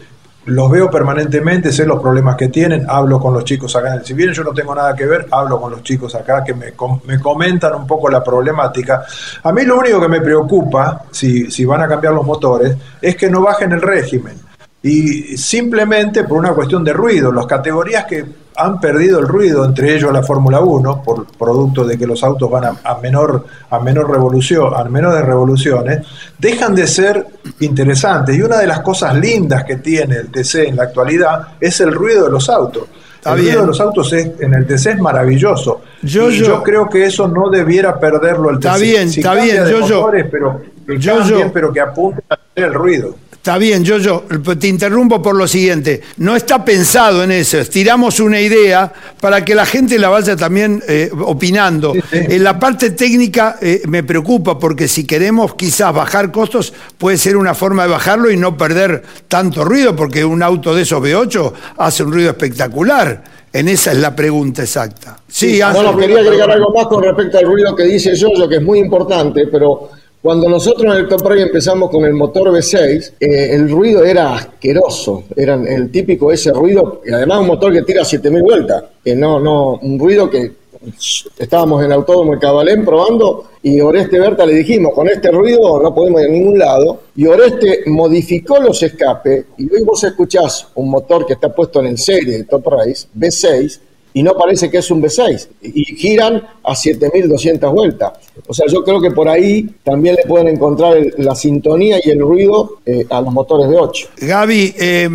los 0.46 0.68
veo 0.68 0.90
permanentemente, 0.90 1.70
sé 1.70 1.86
los 1.86 2.02
problemas 2.02 2.34
que 2.34 2.48
tienen, 2.48 2.84
hablo 2.88 3.20
con 3.20 3.32
los 3.32 3.44
chicos 3.44 3.76
acá. 3.76 4.00
Si 4.02 4.14
bien 4.14 4.32
yo 4.32 4.42
no 4.42 4.52
tengo 4.52 4.74
nada 4.74 4.96
que 4.96 5.06
ver, 5.06 5.28
hablo 5.30 5.60
con 5.60 5.70
los 5.70 5.84
chicos 5.84 6.16
acá 6.16 6.42
que 6.42 6.54
me, 6.54 6.72
me 7.04 7.20
comentan 7.20 7.76
un 7.76 7.86
poco 7.86 8.08
la 8.08 8.24
problemática. 8.24 9.04
A 9.44 9.52
mí 9.52 9.64
lo 9.64 9.78
único 9.78 10.00
que 10.00 10.08
me 10.08 10.20
preocupa, 10.20 11.04
si, 11.12 11.48
si 11.48 11.64
van 11.64 11.82
a 11.82 11.86
cambiar 11.86 12.12
los 12.12 12.26
motores, 12.26 12.74
es 13.00 13.14
que 13.14 13.30
no 13.30 13.40
bajen 13.42 13.70
el 13.70 13.82
régimen 13.82 14.51
y 14.82 15.36
simplemente 15.36 16.24
por 16.24 16.38
una 16.38 16.52
cuestión 16.52 16.82
de 16.82 16.92
ruido. 16.92 17.30
Las 17.30 17.46
categorías 17.46 18.04
que 18.04 18.24
han 18.56 18.80
perdido 18.80 19.18
el 19.20 19.28
ruido, 19.28 19.64
entre 19.64 19.94
ellos 19.94 20.12
la 20.12 20.22
Fórmula 20.22 20.60
1, 20.60 21.02
por 21.02 21.26
producto 21.26 21.84
de 21.84 21.96
que 21.96 22.06
los 22.06 22.22
autos 22.22 22.50
van 22.50 22.76
a, 22.82 22.94
menor 22.96 23.46
a 23.70 23.78
menor 23.78 24.10
revolución, 24.10 24.74
a 24.74 24.84
menores 24.84 25.24
revoluciones, 25.24 26.06
dejan 26.38 26.74
de 26.74 26.86
ser 26.86 27.26
interesantes. 27.60 28.36
Y 28.36 28.42
una 28.42 28.58
de 28.58 28.66
las 28.66 28.80
cosas 28.80 29.16
lindas 29.16 29.64
que 29.64 29.76
tiene 29.76 30.16
el 30.16 30.30
TC 30.30 30.68
en 30.68 30.76
la 30.76 30.84
actualidad 30.84 31.48
es 31.60 31.80
el 31.80 31.92
ruido 31.92 32.24
de 32.24 32.30
los 32.30 32.48
autos. 32.50 32.88
el 33.24 33.38
ruido 33.38 33.60
de 33.62 33.66
los 33.68 33.80
autos 33.80 34.12
en 34.12 34.52
el 34.52 34.66
TC 34.66 34.86
es 34.86 35.00
maravilloso. 35.00 35.80
Yo, 36.02 36.28
yo, 36.28 36.62
creo 36.62 36.88
que 36.88 37.06
eso 37.06 37.28
no 37.28 37.48
debiera 37.48 37.98
perderlo 37.98 38.50
el 38.50 38.58
TC. 38.58 38.66
Está 38.66 38.78
bien, 38.78 39.08
está 39.08 39.34
bien, 39.34 39.64
yo, 39.66 39.80
motores, 39.80 40.26
pero, 40.30 40.60
yo, 40.98 41.50
pero 41.52 41.72
que 41.72 41.80
apunte 41.80 42.22
a 42.28 42.36
el 42.56 42.74
ruido. 42.74 43.14
Está 43.42 43.58
bien, 43.58 43.82
yo, 43.82 43.98
yo 43.98 44.22
te 44.56 44.68
interrumpo 44.68 45.20
por 45.20 45.34
lo 45.34 45.48
siguiente. 45.48 46.00
No 46.18 46.36
está 46.36 46.64
pensado 46.64 47.24
en 47.24 47.32
eso. 47.32 47.58
Estiramos 47.58 48.20
una 48.20 48.40
idea 48.40 48.92
para 49.20 49.44
que 49.44 49.56
la 49.56 49.66
gente 49.66 49.98
la 49.98 50.10
vaya 50.10 50.36
también 50.36 50.80
eh, 50.86 51.10
opinando. 51.24 51.92
En 52.12 52.44
la 52.44 52.60
parte 52.60 52.90
técnica 52.90 53.58
eh, 53.60 53.82
me 53.88 54.04
preocupa 54.04 54.60
porque 54.60 54.86
si 54.86 55.04
queremos 55.04 55.56
quizás 55.56 55.92
bajar 55.92 56.30
costos, 56.30 56.72
puede 56.96 57.18
ser 57.18 57.36
una 57.36 57.52
forma 57.52 57.82
de 57.82 57.88
bajarlo 57.88 58.30
y 58.30 58.36
no 58.36 58.56
perder 58.56 59.02
tanto 59.26 59.64
ruido, 59.64 59.96
porque 59.96 60.24
un 60.24 60.40
auto 60.40 60.72
de 60.72 60.82
esos 60.82 61.02
V8 61.02 61.52
hace 61.78 62.04
un 62.04 62.12
ruido 62.12 62.30
espectacular. 62.30 63.24
En 63.52 63.66
esa 63.66 63.90
es 63.90 63.98
la 63.98 64.14
pregunta 64.14 64.62
exacta. 64.62 65.18
Sí, 65.26 65.56
sí 65.56 65.62
quería 65.98 66.20
agregar 66.20 66.48
algo 66.48 66.72
más 66.72 66.86
con 66.86 67.02
respecto 67.02 67.38
al 67.38 67.46
ruido 67.46 67.74
que 67.74 67.82
dice 67.82 68.14
yo, 68.14 68.28
que 68.48 68.56
es 68.58 68.62
muy 68.62 68.78
importante, 68.78 69.48
pero 69.48 69.90
cuando 70.22 70.48
nosotros 70.48 70.84
en 70.94 71.00
el 71.00 71.08
Top 71.08 71.28
empezamos 71.32 71.90
con 71.90 72.04
el 72.04 72.14
motor 72.14 72.52
V6, 72.52 73.14
eh, 73.18 73.54
el 73.54 73.68
ruido 73.68 74.04
era 74.04 74.36
asqueroso, 74.36 75.24
era 75.36 75.54
el 75.54 75.90
típico 75.90 76.30
ese 76.30 76.52
ruido, 76.52 77.02
y 77.04 77.12
además 77.12 77.40
un 77.40 77.48
motor 77.48 77.72
que 77.72 77.82
tira 77.82 78.04
7000 78.04 78.40
vueltas, 78.40 78.84
que 79.04 79.16
no, 79.16 79.40
no, 79.40 79.80
un 79.82 79.98
ruido 79.98 80.30
que 80.30 80.52
estábamos 81.38 81.80
en 81.80 81.86
el 81.86 81.92
autódromo 81.92 82.34
de 82.34 82.38
Cabalén 82.38 82.84
probando 82.84 83.44
y 83.62 83.80
Oreste 83.80 84.18
Berta 84.18 84.46
le 84.46 84.54
dijimos, 84.54 84.92
con 84.94 85.08
este 85.08 85.30
ruido 85.30 85.80
no 85.80 85.94
podemos 85.94 86.20
ir 86.22 86.28
a 86.28 86.30
ningún 86.30 86.56
lado, 86.56 87.00
y 87.16 87.26
Oreste 87.26 87.82
modificó 87.86 88.60
los 88.60 88.80
escapes, 88.80 89.46
y 89.58 89.64
hoy 89.74 89.82
vos 89.82 90.04
escuchás 90.04 90.68
un 90.76 90.88
motor 90.88 91.26
que 91.26 91.32
está 91.32 91.52
puesto 91.52 91.80
en 91.80 91.86
el 91.86 91.98
serie 91.98 92.38
de 92.38 92.44
Top 92.44 92.64
Race, 92.68 93.08
V6, 93.18 93.80
y 94.14 94.22
no 94.22 94.34
parece 94.34 94.70
que 94.70 94.78
es 94.78 94.90
un 94.90 95.02
V6 95.02 95.48
y 95.62 95.84
giran 95.96 96.42
a 96.62 96.74
7200 96.74 97.72
vueltas. 97.72 98.12
O 98.46 98.54
sea, 98.54 98.66
yo 98.68 98.82
creo 98.82 99.00
que 99.00 99.10
por 99.10 99.28
ahí 99.28 99.68
también 99.84 100.16
le 100.16 100.22
pueden 100.26 100.48
encontrar 100.48 100.96
la 101.18 101.34
sintonía 101.34 101.98
y 102.02 102.10
el 102.10 102.20
ruido 102.20 102.78
eh, 102.86 103.06
a 103.10 103.20
los 103.20 103.32
motores 103.32 103.68
de 103.68 103.76
8. 103.76 104.08
Gaby, 104.18 104.74
eh, 104.78 105.08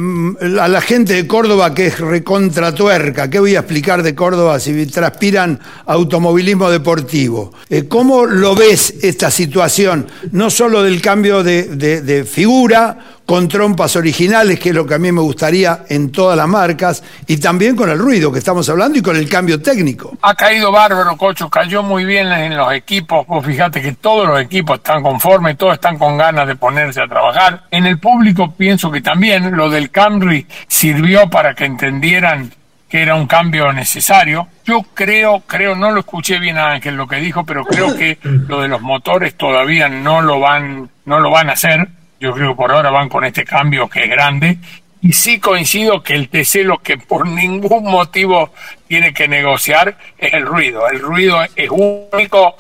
a 0.60 0.68
la 0.68 0.82
gente 0.82 1.14
de 1.14 1.28
Córdoba 1.28 1.74
que 1.74 1.88
es 1.88 2.00
recontratuerca, 2.00 3.30
¿qué 3.30 3.40
voy 3.40 3.56
a 3.56 3.60
explicar 3.60 4.04
de 4.04 4.16
Córdoba 4.16 4.60
si 4.60 4.86
transpiran 4.88 5.60
automovilismo 5.86 6.70
deportivo? 6.70 7.52
Eh, 7.70 7.88
¿Cómo 7.88 8.26
lo 8.26 8.56
ves 8.56 8.94
esta 9.02 9.32
situación? 9.32 10.08
No 10.32 10.50
solo 10.50 10.84
del 10.84 11.02
cambio 11.02 11.44
de, 11.44 11.76
de 11.76 12.24
figura, 12.24 13.18
con 13.28 13.50
trompas 13.50 13.98
originales, 13.98 14.58
que 14.58 14.70
es 14.70 14.76
lo 14.76 14.88
que 14.88 14.94
a 14.94 14.98
mí 14.98 15.12
me 15.12 15.20
gustaría 15.20 15.84
en 15.90 16.14
todas 16.14 16.38
las 16.38 16.48
marcas, 16.48 17.04
y 17.28 17.36
también 17.38 17.76
con 17.76 17.90
el 17.90 18.00
ruido 18.00 18.32
que 18.32 18.40
estamos 18.40 18.68
hablando 18.70 18.98
y 18.98 19.02
con 19.02 19.18
el 19.18 19.28
cambio 19.28 19.62
técnico. 19.62 20.18
Ha 20.22 20.34
caído 20.34 20.72
bárbaro, 20.72 21.18
Cocho, 21.18 21.50
cayó 21.50 21.84
muy 21.84 22.06
bien 22.06 22.28
en 22.28 22.56
los 22.56 22.72
equipos. 22.72 23.07
Vos 23.08 23.46
fíjate 23.46 23.82
que 23.82 23.94
todos 23.94 24.28
los 24.28 24.42
equipos 24.42 24.78
están 24.78 25.02
conformes, 25.02 25.58
todos 25.58 25.76
están 25.76 25.98
con 25.98 26.18
ganas 26.18 26.48
de 26.48 26.56
ponerse 26.56 27.02
a 27.02 27.08
trabajar. 27.08 27.64
En 27.72 27.86
el 27.86 28.00
público 28.00 28.52
pienso 28.52 28.92
que 28.92 29.02
también 29.02 29.56
lo 29.56 29.70
del 29.70 29.90
Camry 29.90 30.46
sirvió 30.68 31.30
para 31.30 31.54
que 31.54 31.66
entendieran 31.66 32.52
que 32.90 33.02
era 33.02 33.16
un 33.16 33.28
cambio 33.28 33.72
necesario. 33.74 34.48
Yo 34.66 34.82
creo, 34.94 35.42
creo, 35.42 35.76
no 35.76 35.92
lo 35.92 36.02
escuché 36.02 36.40
bien 36.40 36.58
a 36.58 36.72
Ángel 36.72 36.96
lo 36.96 37.08
que 37.08 37.18
dijo, 37.18 37.46
pero 37.46 37.66
creo 37.66 37.96
que 37.98 38.18
lo 38.24 38.62
de 38.62 38.68
los 38.68 38.82
motores 38.82 39.36
todavía 39.36 39.90
no 39.90 40.22
lo 40.22 40.40
van, 40.40 40.90
no 41.06 41.20
lo 41.20 41.30
van 41.30 41.50
a 41.50 41.54
hacer 41.54 41.90
yo 42.20 42.34
creo 42.34 42.50
que 42.50 42.56
por 42.56 42.72
ahora 42.72 42.90
van 42.90 43.10
con 43.10 43.24
este 43.26 43.44
cambio 43.44 43.88
que 43.88 44.04
es 44.04 44.10
grande. 44.10 44.58
Y 45.02 45.14
sí 45.14 45.40
coincido 45.40 46.02
que 46.02 46.16
el 46.16 46.30
TC 46.30 46.64
lo 46.64 46.80
que 46.80 46.98
por 46.98 47.28
ningún 47.28 47.84
motivo 47.84 48.52
tiene 48.88 49.14
que 49.14 49.28
negociar 49.28 49.98
es 50.18 50.34
el 50.34 50.46
ruido. 50.46 50.90
El 50.90 51.00
ruido 51.00 51.44
es 51.56 51.70
único 51.70 52.58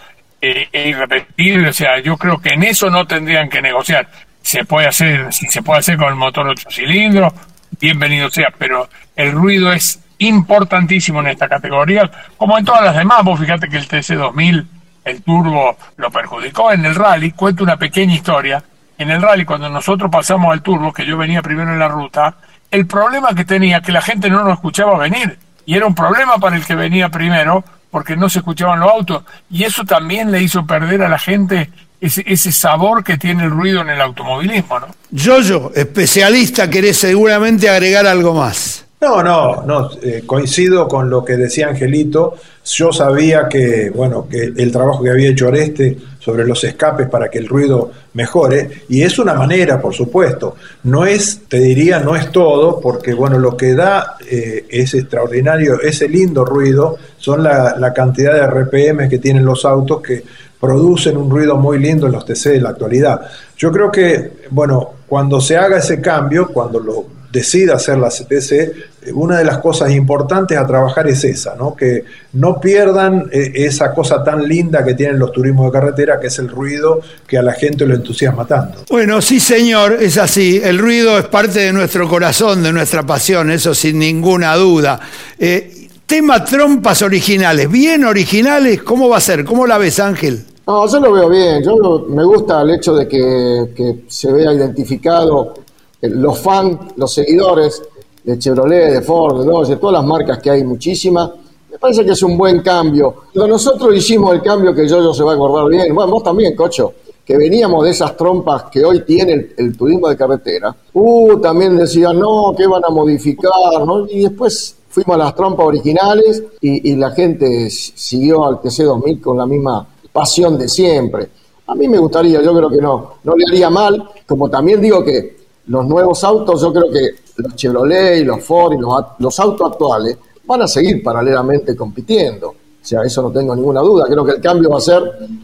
eh, 0.47 0.69
e 0.71 0.89
irrepetible. 0.89 1.69
O 1.69 1.73
sea, 1.73 1.99
yo 1.99 2.17
creo 2.17 2.39
que 2.39 2.53
en 2.53 2.63
eso 2.63 2.89
no 2.89 3.05
tendrían 3.05 3.49
que 3.49 3.61
negociar. 3.61 4.07
Se 4.41 4.63
puede 4.65 4.87
hacer, 4.87 5.31
si 5.33 5.47
se 5.47 5.61
puede 5.61 5.79
hacer 5.79 5.97
con 5.97 6.07
el 6.07 6.15
motor 6.15 6.47
8 6.47 6.69
cilindros, 6.71 7.33
bienvenido 7.79 8.29
sea, 8.29 8.47
pero 8.57 8.89
el 9.15 9.33
ruido 9.33 9.71
es 9.73 9.99
importantísimo 10.19 11.19
en 11.19 11.27
esta 11.27 11.49
categoría, 11.49 12.09
como 12.37 12.57
en 12.57 12.65
todas 12.65 12.83
las 12.83 12.95
demás. 12.95 13.23
Vos 13.23 13.39
fíjate 13.39 13.67
que 13.67 13.77
el 13.77 13.87
TC 13.87 14.15
2000, 14.15 14.67
el 15.05 15.21
turbo, 15.21 15.77
lo 15.97 16.11
perjudicó 16.11 16.71
en 16.71 16.85
el 16.85 16.95
rally. 16.95 17.31
Cuento 17.31 17.63
una 17.63 17.77
pequeña 17.77 18.13
historia 18.13 18.63
en 18.97 19.11
el 19.11 19.21
rally, 19.21 19.45
cuando 19.45 19.69
nosotros 19.69 20.09
pasamos 20.09 20.51
al 20.51 20.61
turbo, 20.61 20.91
que 20.91 21.05
yo 21.05 21.17
venía 21.17 21.41
primero 21.41 21.71
en 21.71 21.79
la 21.79 21.87
ruta, 21.87 22.35
el 22.71 22.87
problema 22.87 23.35
que 23.35 23.45
tenía 23.45 23.81
que 23.81 23.91
la 23.91 24.01
gente 24.01 24.29
no 24.29 24.43
nos 24.43 24.53
escuchaba 24.53 24.97
venir. 24.97 25.37
Y 25.65 25.75
era 25.75 25.85
un 25.85 25.93
problema 25.93 26.37
para 26.37 26.55
el 26.55 26.65
que 26.65 26.75
venía 26.75 27.09
primero, 27.09 27.63
porque 27.89 28.15
no 28.15 28.29
se 28.29 28.39
escuchaban 28.39 28.79
los 28.79 28.91
autos. 28.91 29.23
Y 29.49 29.63
eso 29.63 29.83
también 29.83 30.31
le 30.31 30.41
hizo 30.41 30.65
perder 30.65 31.01
a 31.03 31.09
la 31.09 31.19
gente 31.19 31.69
ese, 31.99 32.23
ese 32.27 32.51
sabor 32.51 33.03
que 33.03 33.17
tiene 33.17 33.45
el 33.45 33.51
ruido 33.51 33.81
en 33.81 33.89
el 33.89 34.01
automovilismo, 34.01 34.79
¿no? 34.79 34.87
Yoyo, 35.09 35.71
especialista, 35.73 36.69
querés 36.69 36.97
seguramente 36.97 37.69
agregar 37.69 38.05
algo 38.05 38.33
más. 38.33 38.76
No, 38.99 39.21
no, 39.21 39.61
no, 39.61 39.91
eh, 40.01 40.23
coincido 40.25 40.87
con 40.87 41.07
lo 41.07 41.23
que 41.23 41.37
decía 41.37 41.67
Angelito. 41.67 42.33
Yo 42.65 42.91
sabía 42.91 43.47
que, 43.47 43.91
bueno, 43.91 44.27
que 44.27 44.45
el 44.45 44.71
trabajo 44.71 45.03
que 45.03 45.11
había 45.11 45.29
hecho 45.29 45.49
Oreste 45.49 45.95
sobre 46.17 46.47
los 46.47 46.63
escapes 46.63 47.07
para 47.07 47.29
que 47.29 47.37
el 47.37 47.47
ruido 47.47 47.91
mejore, 48.13 48.85
y 48.89 49.03
es 49.03 49.19
una 49.19 49.35
manera, 49.35 49.79
por 49.79 49.93
supuesto. 49.93 50.55
No 50.85 51.05
es, 51.05 51.41
te 51.47 51.59
diría, 51.59 51.99
no 51.99 52.15
es 52.15 52.31
todo, 52.31 52.79
porque, 52.81 53.13
bueno, 53.13 53.37
lo 53.37 53.55
que 53.55 53.75
da 53.75 54.17
eh, 54.27 54.65
ese 54.67 54.97
extraordinario, 54.97 55.79
ese 55.79 56.09
lindo 56.09 56.43
ruido, 56.43 56.97
son 57.19 57.43
la, 57.43 57.75
la 57.77 57.93
cantidad 57.93 58.33
de 58.33 58.47
RPM 58.47 59.07
que 59.07 59.19
tienen 59.19 59.45
los 59.45 59.63
autos 59.63 60.01
que 60.01 60.23
producen 60.59 61.17
un 61.17 61.29
ruido 61.29 61.55
muy 61.55 61.77
lindo 61.77 62.07
en 62.07 62.13
los 62.13 62.25
TC 62.25 62.49
de 62.49 62.61
la 62.61 62.69
actualidad. 62.69 63.21
Yo 63.55 63.71
creo 63.71 63.91
que, 63.91 64.31
bueno, 64.49 64.93
cuando 65.07 65.39
se 65.39 65.55
haga 65.55 65.77
ese 65.77 66.01
cambio, 66.01 66.47
cuando 66.47 66.79
lo 66.79 67.16
decida 67.31 67.75
hacer 67.75 67.97
la 67.97 68.09
CTC, 68.09 68.51
eh, 68.51 69.11
una 69.13 69.37
de 69.37 69.43
las 69.43 69.59
cosas 69.59 69.91
importantes 69.91 70.57
a 70.57 70.65
trabajar 70.65 71.07
es 71.07 71.23
esa, 71.23 71.55
¿no? 71.55 71.75
que 71.75 72.05
no 72.33 72.59
pierdan 72.59 73.29
eh, 73.31 73.51
esa 73.55 73.93
cosa 73.93 74.23
tan 74.23 74.47
linda 74.47 74.83
que 74.83 74.93
tienen 74.93 75.19
los 75.19 75.31
turismos 75.31 75.65
de 75.65 75.79
carretera, 75.79 76.19
que 76.19 76.27
es 76.27 76.39
el 76.39 76.49
ruido 76.49 77.01
que 77.27 77.37
a 77.37 77.41
la 77.41 77.53
gente 77.53 77.85
lo 77.85 77.95
entusiasma 77.95 78.45
tanto. 78.45 78.83
Bueno, 78.89 79.21
sí 79.21 79.39
señor, 79.39 79.97
es 79.99 80.17
así. 80.17 80.61
El 80.63 80.79
ruido 80.79 81.17
es 81.17 81.25
parte 81.25 81.59
de 81.59 81.73
nuestro 81.73 82.07
corazón, 82.07 82.63
de 82.63 82.71
nuestra 82.71 83.03
pasión, 83.03 83.51
eso 83.51 83.73
sin 83.73 83.99
ninguna 83.99 84.55
duda. 84.55 84.99
Eh, 85.37 85.89
tema 86.05 86.43
trompas 86.45 87.01
originales, 87.01 87.69
bien 87.69 88.05
originales, 88.05 88.81
¿cómo 88.83 89.09
va 89.09 89.17
a 89.17 89.21
ser? 89.21 89.43
¿Cómo 89.43 89.67
la 89.67 89.77
ves, 89.77 89.99
Ángel? 89.99 90.45
No, 90.65 90.85
yo 90.85 90.99
lo 90.99 91.13
veo 91.13 91.29
bien. 91.29 91.63
Yo 91.63 92.05
me 92.09 92.25
gusta 92.25 92.61
el 92.61 92.71
hecho 92.71 92.93
de 92.93 93.07
que, 93.07 93.69
que 93.73 94.03
se 94.07 94.31
vea 94.33 94.51
identificado 94.51 95.53
los 96.01 96.39
fans, 96.39 96.79
los 96.95 97.13
seguidores 97.13 97.81
de 98.23 98.37
Chevrolet, 98.37 98.93
de 98.93 99.01
Ford, 99.01 99.39
de 99.39 99.45
Dodge, 99.45 99.77
todas 99.77 100.01
las 100.01 100.05
marcas 100.05 100.39
que 100.39 100.49
hay 100.51 100.63
muchísimas. 100.63 101.31
Me 101.71 101.77
parece 101.77 102.05
que 102.05 102.11
es 102.11 102.23
un 102.23 102.37
buen 102.37 102.61
cambio. 102.61 103.13
Cuando 103.33 103.53
nosotros 103.53 103.95
hicimos 103.95 104.33
el 104.33 104.41
cambio 104.41 104.73
que 104.73 104.87
yo, 104.87 105.01
yo 105.01 105.13
se 105.13 105.23
va 105.23 105.31
a 105.31 105.35
acordar 105.35 105.67
bien, 105.67 105.93
bueno, 105.93 106.11
vos 106.11 106.23
también, 106.23 106.55
Cocho, 106.55 106.93
que 107.23 107.37
veníamos 107.37 107.83
de 107.83 107.91
esas 107.91 108.15
trompas 108.15 108.63
que 108.71 108.83
hoy 108.83 109.01
tiene 109.01 109.33
el, 109.33 109.53
el 109.57 109.77
turismo 109.77 110.07
de 110.07 110.17
carretera, 110.17 110.75
uh, 110.93 111.39
también 111.39 111.75
decían, 111.77 112.19
no, 112.19 112.53
que 112.57 112.67
van 112.67 112.83
a 112.85 112.89
modificar, 112.89 113.85
¿no? 113.85 114.07
Y 114.07 114.23
después 114.23 114.75
fuimos 114.89 115.15
a 115.15 115.17
las 115.17 115.35
trompas 115.35 115.65
originales 115.65 116.43
y, 116.61 116.91
y 116.91 116.95
la 116.95 117.11
gente 117.11 117.69
siguió 117.69 118.45
al 118.45 118.55
TC2000 118.61 119.21
con 119.21 119.37
la 119.37 119.45
misma 119.45 119.87
pasión 120.11 120.57
de 120.57 120.67
siempre. 120.67 121.29
A 121.67 121.75
mí 121.75 121.87
me 121.87 121.97
gustaría, 121.97 122.41
yo 122.41 122.55
creo 122.55 122.69
que 122.69 122.81
no, 122.81 123.13
no 123.23 123.35
le 123.35 123.45
haría 123.45 123.69
mal, 123.69 124.09
como 124.25 124.49
también 124.49 124.81
digo 124.81 125.03
que 125.03 125.36
los 125.67 125.85
nuevos 125.85 126.23
autos, 126.23 126.61
yo 126.61 126.73
creo 126.73 126.91
que 126.91 127.09
los 127.37 127.55
Chevrolet 127.55 128.21
y 128.21 128.23
los 128.23 128.43
Ford 128.43 128.73
y 128.73 128.77
los, 128.77 128.91
los 129.19 129.39
autos 129.39 129.71
actuales 129.71 130.17
van 130.45 130.61
a 130.61 130.67
seguir 130.67 131.03
paralelamente 131.03 131.75
compitiendo. 131.75 132.55
O 132.87 132.89
sea, 132.89 133.01
eso 133.03 133.21
no 133.21 133.31
tengo 133.31 133.53
ninguna 133.53 133.81
duda. 133.81 134.05
Creo 134.07 134.23
que 134.23 134.31
el 134.31 134.39
cambio 134.39 134.69
va 134.69 134.77
a 134.77 134.79
ser 134.79 135.01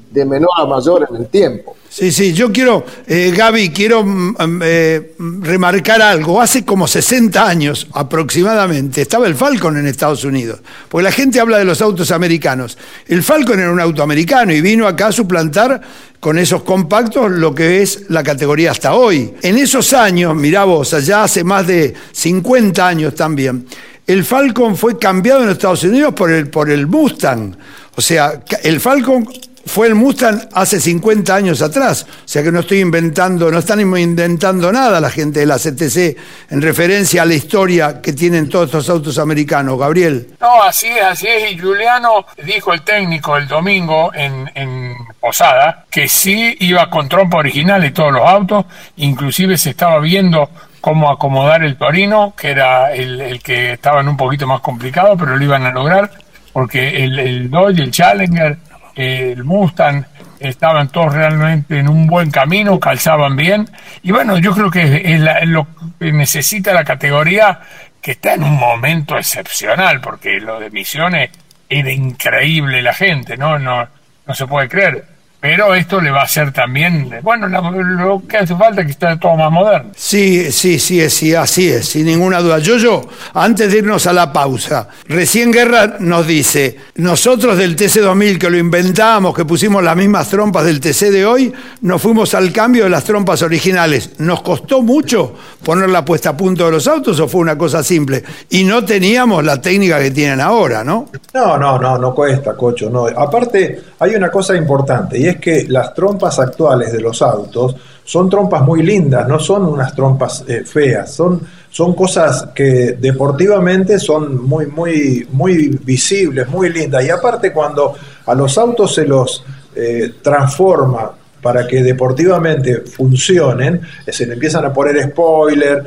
de 0.09 0.23
menor 0.23 0.47
a 0.55 0.65
mayor 0.65 1.05
en 1.09 1.17
el 1.17 1.27
tiempo. 1.27 1.75
Sí, 1.89 2.09
sí, 2.09 2.31
yo 2.31 2.53
quiero, 2.53 2.85
eh, 3.05 3.33
Gaby, 3.35 3.69
quiero 3.71 4.01
mm, 4.01 4.35
mm, 4.39 4.61
eh, 4.63 5.13
remarcar 5.41 6.01
algo. 6.01 6.39
Hace 6.39 6.63
como 6.63 6.87
60 6.87 7.45
años 7.45 7.85
aproximadamente 7.91 9.01
estaba 9.01 9.27
el 9.27 9.35
Falcon 9.35 9.77
en 9.77 9.87
Estados 9.87 10.23
Unidos, 10.23 10.61
porque 10.87 11.03
la 11.03 11.11
gente 11.11 11.41
habla 11.41 11.57
de 11.57 11.65
los 11.65 11.81
autos 11.81 12.11
americanos. 12.11 12.77
El 13.07 13.23
Falcon 13.23 13.59
era 13.59 13.73
un 13.73 13.81
auto 13.81 14.01
americano 14.03 14.53
y 14.53 14.61
vino 14.61 14.87
acá 14.87 15.07
a 15.07 15.11
suplantar 15.11 15.81
con 16.21 16.39
esos 16.39 16.63
compactos 16.63 17.29
lo 17.29 17.53
que 17.53 17.81
es 17.81 18.05
la 18.07 18.23
categoría 18.23 18.71
hasta 18.71 18.93
hoy. 18.93 19.33
En 19.41 19.57
esos 19.57 19.91
años, 19.91 20.33
mirá 20.33 20.63
vos, 20.63 20.93
allá 20.93 21.25
hace 21.25 21.43
más 21.43 21.67
de 21.67 21.93
50 22.13 22.87
años 22.87 23.13
también, 23.13 23.67
el 24.07 24.25
Falcon 24.25 24.75
fue 24.75 24.97
cambiado 24.97 25.43
en 25.43 25.49
Estados 25.49 25.83
Unidos 25.83 26.13
por 26.13 26.31
el, 26.31 26.49
por 26.49 26.69
el 26.69 26.87
Mustang. 26.87 27.55
O 27.95 28.01
sea, 28.01 28.41
el 28.63 28.79
Falcon 28.79 29.27
fue 29.65 29.87
el 29.87 29.95
Mustang 29.95 30.49
hace 30.53 30.79
50 30.79 31.33
años 31.33 31.61
atrás. 31.61 32.05
O 32.09 32.27
sea 32.27 32.43
que 32.43 32.51
no 32.51 32.59
estoy 32.59 32.79
inventando, 32.79 33.49
no 33.49 33.59
están 33.59 33.79
inventando 33.79 34.71
nada 34.71 34.99
la 34.99 35.09
gente 35.09 35.39
de 35.39 35.45
la 35.45 35.57
CTC 35.57 36.17
en 36.49 36.61
referencia 36.61 37.21
a 37.21 37.25
la 37.25 37.33
historia 37.33 38.01
que 38.01 38.11
tienen 38.13 38.49
todos 38.49 38.65
estos 38.65 38.89
autos 38.89 39.17
americanos. 39.17 39.79
Gabriel. 39.79 40.35
No, 40.41 40.63
así 40.63 40.87
es, 40.87 41.03
así 41.03 41.27
es. 41.27 41.53
Y 41.53 41.57
Juliano 41.57 42.25
dijo 42.43 42.73
el 42.73 42.81
técnico 42.81 43.37
el 43.37 43.47
domingo 43.47 44.11
en, 44.13 44.51
en 44.53 44.93
Posada 45.19 45.85
que 45.89 46.09
sí 46.09 46.57
iba 46.59 46.89
con 46.89 47.07
trompa 47.07 47.37
original 47.37 47.85
y 47.85 47.91
todos 47.91 48.11
los 48.11 48.27
autos. 48.27 48.65
Inclusive 48.97 49.57
se 49.57 49.69
estaba 49.69 49.99
viendo 49.99 50.49
cómo 50.83 51.09
acomodar 51.09 51.63
el 51.63 51.77
Torino, 51.77 52.33
que 52.35 52.51
era 52.51 52.91
el, 52.93 53.21
el 53.21 53.41
que 53.41 53.71
estaba 53.71 54.01
en 54.01 54.09
un 54.09 54.17
poquito 54.17 54.45
más 54.45 54.59
complicado, 54.59 55.15
pero 55.15 55.37
lo 55.37 55.41
iban 55.41 55.65
a 55.65 55.71
lograr, 55.71 56.11
porque 56.51 57.05
el, 57.05 57.17
el 57.19 57.49
Dodge, 57.49 57.79
el 57.83 57.89
Challenger, 57.89 58.57
el 58.93 59.45
Mustang, 59.45 60.03
estaban 60.41 60.89
todos 60.89 61.13
realmente 61.13 61.79
en 61.79 61.87
un 61.87 62.05
buen 62.05 62.29
camino, 62.29 62.81
calzaban 62.81 63.37
bien. 63.37 63.65
Y 64.01 64.11
bueno, 64.11 64.37
yo 64.39 64.53
creo 64.53 64.69
que 64.69 65.13
es 65.13 65.21
la- 65.21 65.39
lo 65.45 65.65
que 65.97 66.11
necesita 66.11 66.73
la 66.73 66.83
categoría, 66.83 67.61
que 68.01 68.11
está 68.11 68.33
en 68.33 68.43
un 68.43 68.57
momento 68.59 69.17
excepcional, 69.17 70.01
porque 70.01 70.41
lo 70.41 70.59
de 70.59 70.69
Misiones 70.69 71.29
era 71.69 71.93
increíble 71.93 72.81
la 72.81 72.93
gente, 72.93 73.37
¿no? 73.37 73.57
No, 73.57 73.87
no 74.27 74.33
se 74.33 74.45
puede 74.47 74.67
creer. 74.67 75.05
Pero 75.43 75.75
esto 75.75 75.99
le 75.99 76.09
va 76.09 76.21
a 76.21 76.23
hacer 76.23 76.53
también, 76.53 77.09
bueno, 77.21 77.49
la- 77.49 77.59
lo 77.59 78.23
que 78.25 78.37
hace 78.37 78.55
falta 78.55 78.79
es 78.79 78.85
que 78.87 78.91
esté 78.93 79.17
todo 79.17 79.35
más 79.35 79.51
moderno. 79.51 79.89
Sí, 79.93 80.49
sí, 80.53 80.79
sí, 80.79 81.01
es- 81.01 81.13
sí, 81.13 81.35
así 81.35 81.67
es, 81.69 81.85
sin 81.89 82.05
ninguna 82.05 82.39
duda. 82.39 82.59
Yo, 82.59 82.77
yo, 82.77 83.01
antes 83.33 83.69
de 83.69 83.79
irnos 83.79 84.07
a 84.07 84.13
la 84.13 84.31
pausa, 84.31 84.87
recién 85.09 85.51
Guerra 85.51 85.97
nos 85.99 86.25
dice, 86.27 86.77
nosotros 86.95 87.57
del 87.57 87.75
TC2000 87.75 88.39
que 88.39 88.49
lo 88.49 88.57
inventamos, 88.57 89.35
que 89.35 89.43
pusimos 89.43 89.83
las 89.83 89.97
mismas 89.97 90.29
trompas 90.29 90.63
del 90.63 90.79
TC 90.79 91.11
de 91.11 91.25
hoy, 91.25 91.53
nos 91.81 92.01
fuimos 92.01 92.33
al 92.35 92.53
cambio 92.53 92.85
de 92.85 92.89
las 92.91 93.03
trompas 93.03 93.41
originales. 93.41 94.11
¿Nos 94.19 94.41
costó 94.43 94.81
mucho 94.81 95.35
poner 95.61 95.89
la 95.89 96.05
puesta 96.05 96.29
a 96.29 96.37
punto 96.37 96.63
de 96.67 96.71
los 96.71 96.87
autos 96.87 97.19
o 97.19 97.27
fue 97.27 97.41
una 97.41 97.57
cosa 97.57 97.83
simple? 97.83 98.23
Y 98.49 98.63
no 98.63 98.85
teníamos 98.85 99.43
la 99.43 99.59
técnica 99.59 99.99
que 99.99 100.11
tienen 100.11 100.39
ahora, 100.39 100.85
¿no? 100.85 101.09
No, 101.33 101.57
no, 101.57 101.77
no, 101.77 101.97
no 101.97 102.15
cuesta, 102.15 102.55
cocho. 102.55 102.89
No. 102.89 103.07
Aparte, 103.07 103.81
hay 103.99 104.15
una 104.15 104.31
cosa 104.31 104.55
importante 104.55 105.17
y 105.19 105.27
es 105.27 105.32
que 105.35 105.65
las 105.67 105.93
trompas 105.93 106.39
actuales 106.39 106.91
de 106.91 106.99
los 107.01 107.21
autos 107.21 107.75
son 108.05 108.29
trompas 108.29 108.61
muy 108.63 108.83
lindas, 108.83 109.27
no 109.27 109.39
son 109.39 109.65
unas 109.65 109.95
trompas 109.95 110.43
eh, 110.47 110.63
feas, 110.65 111.11
son, 111.13 111.41
son 111.69 111.93
cosas 111.95 112.49
que 112.53 112.97
deportivamente 112.99 113.97
son 113.99 114.43
muy, 114.45 114.67
muy, 114.67 115.27
muy 115.31 115.69
visibles, 115.83 116.47
muy 116.49 116.69
lindas. 116.69 117.05
Y 117.05 117.09
aparte, 117.09 117.53
cuando 117.53 117.93
a 118.25 118.35
los 118.35 118.57
autos 118.57 118.93
se 118.93 119.05
los 119.05 119.43
eh, 119.75 120.15
transforma 120.21 121.11
para 121.41 121.65
que 121.67 121.81
deportivamente 121.83 122.81
funcionen, 122.81 123.81
eh, 124.05 124.11
se 124.13 124.25
le 124.25 124.33
empiezan 124.33 124.65
a 124.65 124.71
poner 124.73 125.01
spoiler, 125.09 125.83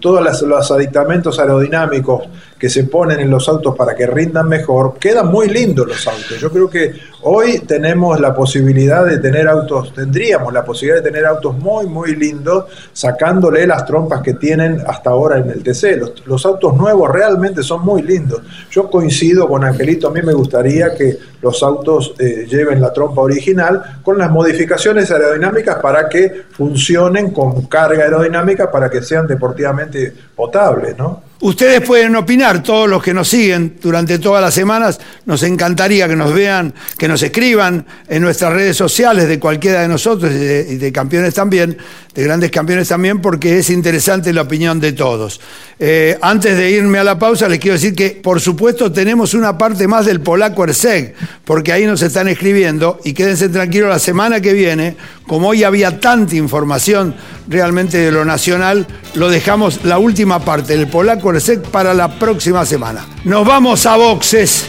todos 0.00 0.22
las- 0.22 0.40
los 0.42 0.70
aditamentos 0.70 1.38
aerodinámicos 1.38 2.22
que 2.64 2.70
se 2.70 2.84
ponen 2.84 3.20
en 3.20 3.28
los 3.28 3.46
autos 3.46 3.76
para 3.76 3.94
que 3.94 4.06
rindan 4.06 4.48
mejor, 4.48 4.94
quedan 4.98 5.30
muy 5.30 5.50
lindos 5.50 5.86
los 5.86 6.08
autos. 6.08 6.40
Yo 6.40 6.50
creo 6.50 6.70
que 6.70 6.94
hoy 7.20 7.58
tenemos 7.58 8.18
la 8.18 8.34
posibilidad 8.34 9.04
de 9.04 9.18
tener 9.18 9.46
autos, 9.48 9.92
tendríamos 9.92 10.50
la 10.50 10.64
posibilidad 10.64 11.02
de 11.02 11.10
tener 11.10 11.26
autos 11.26 11.58
muy, 11.58 11.84
muy 11.84 12.16
lindos, 12.16 12.64
sacándole 12.90 13.66
las 13.66 13.84
trompas 13.84 14.22
que 14.22 14.32
tienen 14.32 14.82
hasta 14.86 15.10
ahora 15.10 15.40
en 15.40 15.50
el 15.50 15.62
TC. 15.62 15.98
Los, 15.98 16.26
los 16.26 16.46
autos 16.46 16.74
nuevos 16.74 17.10
realmente 17.10 17.62
son 17.62 17.84
muy 17.84 18.00
lindos. 18.00 18.40
Yo 18.70 18.88
coincido 18.88 19.46
con 19.46 19.62
Angelito, 19.62 20.08
a 20.08 20.10
mí 20.10 20.22
me 20.22 20.32
gustaría 20.32 20.94
que 20.94 21.18
los 21.42 21.62
autos 21.62 22.14
eh, 22.18 22.46
lleven 22.48 22.80
la 22.80 22.94
trompa 22.94 23.20
original 23.20 24.00
con 24.02 24.16
las 24.16 24.30
modificaciones 24.30 25.10
aerodinámicas 25.10 25.80
para 25.82 26.08
que 26.08 26.44
funcionen 26.50 27.30
con 27.30 27.66
carga 27.66 28.04
aerodinámica 28.04 28.70
para 28.70 28.88
que 28.88 29.02
sean 29.02 29.26
deportivamente 29.26 30.14
potables, 30.34 30.96
¿no? 30.96 31.33
Ustedes 31.44 31.82
pueden 31.82 32.16
opinar, 32.16 32.62
todos 32.62 32.88
los 32.88 33.02
que 33.02 33.12
nos 33.12 33.28
siguen 33.28 33.76
durante 33.78 34.18
todas 34.18 34.40
las 34.40 34.54
semanas, 34.54 34.98
nos 35.26 35.42
encantaría 35.42 36.08
que 36.08 36.16
nos 36.16 36.32
vean, 36.32 36.72
que 36.96 37.06
nos 37.06 37.22
escriban 37.22 37.84
en 38.08 38.22
nuestras 38.22 38.54
redes 38.54 38.78
sociales 38.78 39.28
de 39.28 39.38
cualquiera 39.38 39.82
de 39.82 39.88
nosotros 39.88 40.32
y 40.32 40.38
de, 40.38 40.66
y 40.70 40.76
de 40.76 40.90
campeones 40.90 41.34
también, 41.34 41.76
de 42.14 42.22
grandes 42.22 42.50
campeones 42.50 42.88
también, 42.88 43.20
porque 43.20 43.58
es 43.58 43.70
interesante 43.70 44.32
la 44.32 44.42
opinión 44.42 44.78
de 44.78 44.92
todos. 44.92 45.40
Eh, 45.78 46.16
antes 46.22 46.56
de 46.56 46.70
irme 46.70 46.98
a 46.98 47.04
la 47.04 47.18
pausa, 47.18 47.48
les 47.48 47.58
quiero 47.58 47.74
decir 47.74 47.94
que, 47.94 48.10
por 48.10 48.40
supuesto, 48.40 48.92
tenemos 48.92 49.34
una 49.34 49.58
parte 49.58 49.88
más 49.88 50.06
del 50.06 50.20
polaco 50.20 50.64
ERSEG, 50.64 51.14
porque 51.44 51.72
ahí 51.72 51.86
nos 51.86 52.02
están 52.02 52.28
escribiendo 52.28 53.00
y 53.04 53.12
quédense 53.14 53.48
tranquilos 53.48 53.88
la 53.88 53.98
semana 53.98 54.40
que 54.40 54.52
viene, 54.52 54.96
como 55.26 55.48
hoy 55.48 55.64
había 55.64 55.98
tanta 55.98 56.36
información 56.36 57.14
realmente 57.48 57.98
de 57.98 58.12
lo 58.12 58.24
nacional, 58.24 58.86
lo 59.14 59.28
dejamos 59.28 59.84
la 59.84 59.98
última 59.98 60.38
parte 60.44 60.76
del 60.76 60.86
polaco 60.86 61.30
ERSEG 61.30 61.62
para 61.62 61.94
la 61.94 62.18
próxima 62.18 62.64
semana. 62.64 63.04
Nos 63.24 63.44
vamos 63.44 63.86
a 63.86 63.96
boxes, 63.96 64.66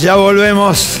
ya 0.00 0.16
volvemos. 0.16 1.00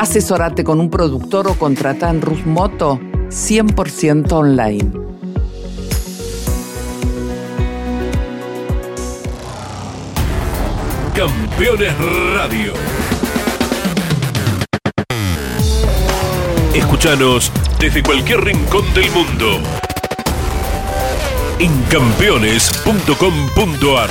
Asesorate 0.00 0.64
con 0.64 0.80
un 0.80 0.88
productor 0.88 1.46
o 1.48 1.54
contrata 1.56 2.08
en 2.08 2.22
Rusmoto 2.22 2.98
100% 3.28 4.32
online. 4.32 4.90
Campeones 11.14 11.92
Radio. 12.34 12.72
Escúchanos 16.74 17.52
desde 17.78 18.02
cualquier 18.02 18.42
rincón 18.42 18.94
del 18.94 19.10
mundo. 19.10 19.60
En 21.58 21.70
campeones.com.ar 21.90 24.08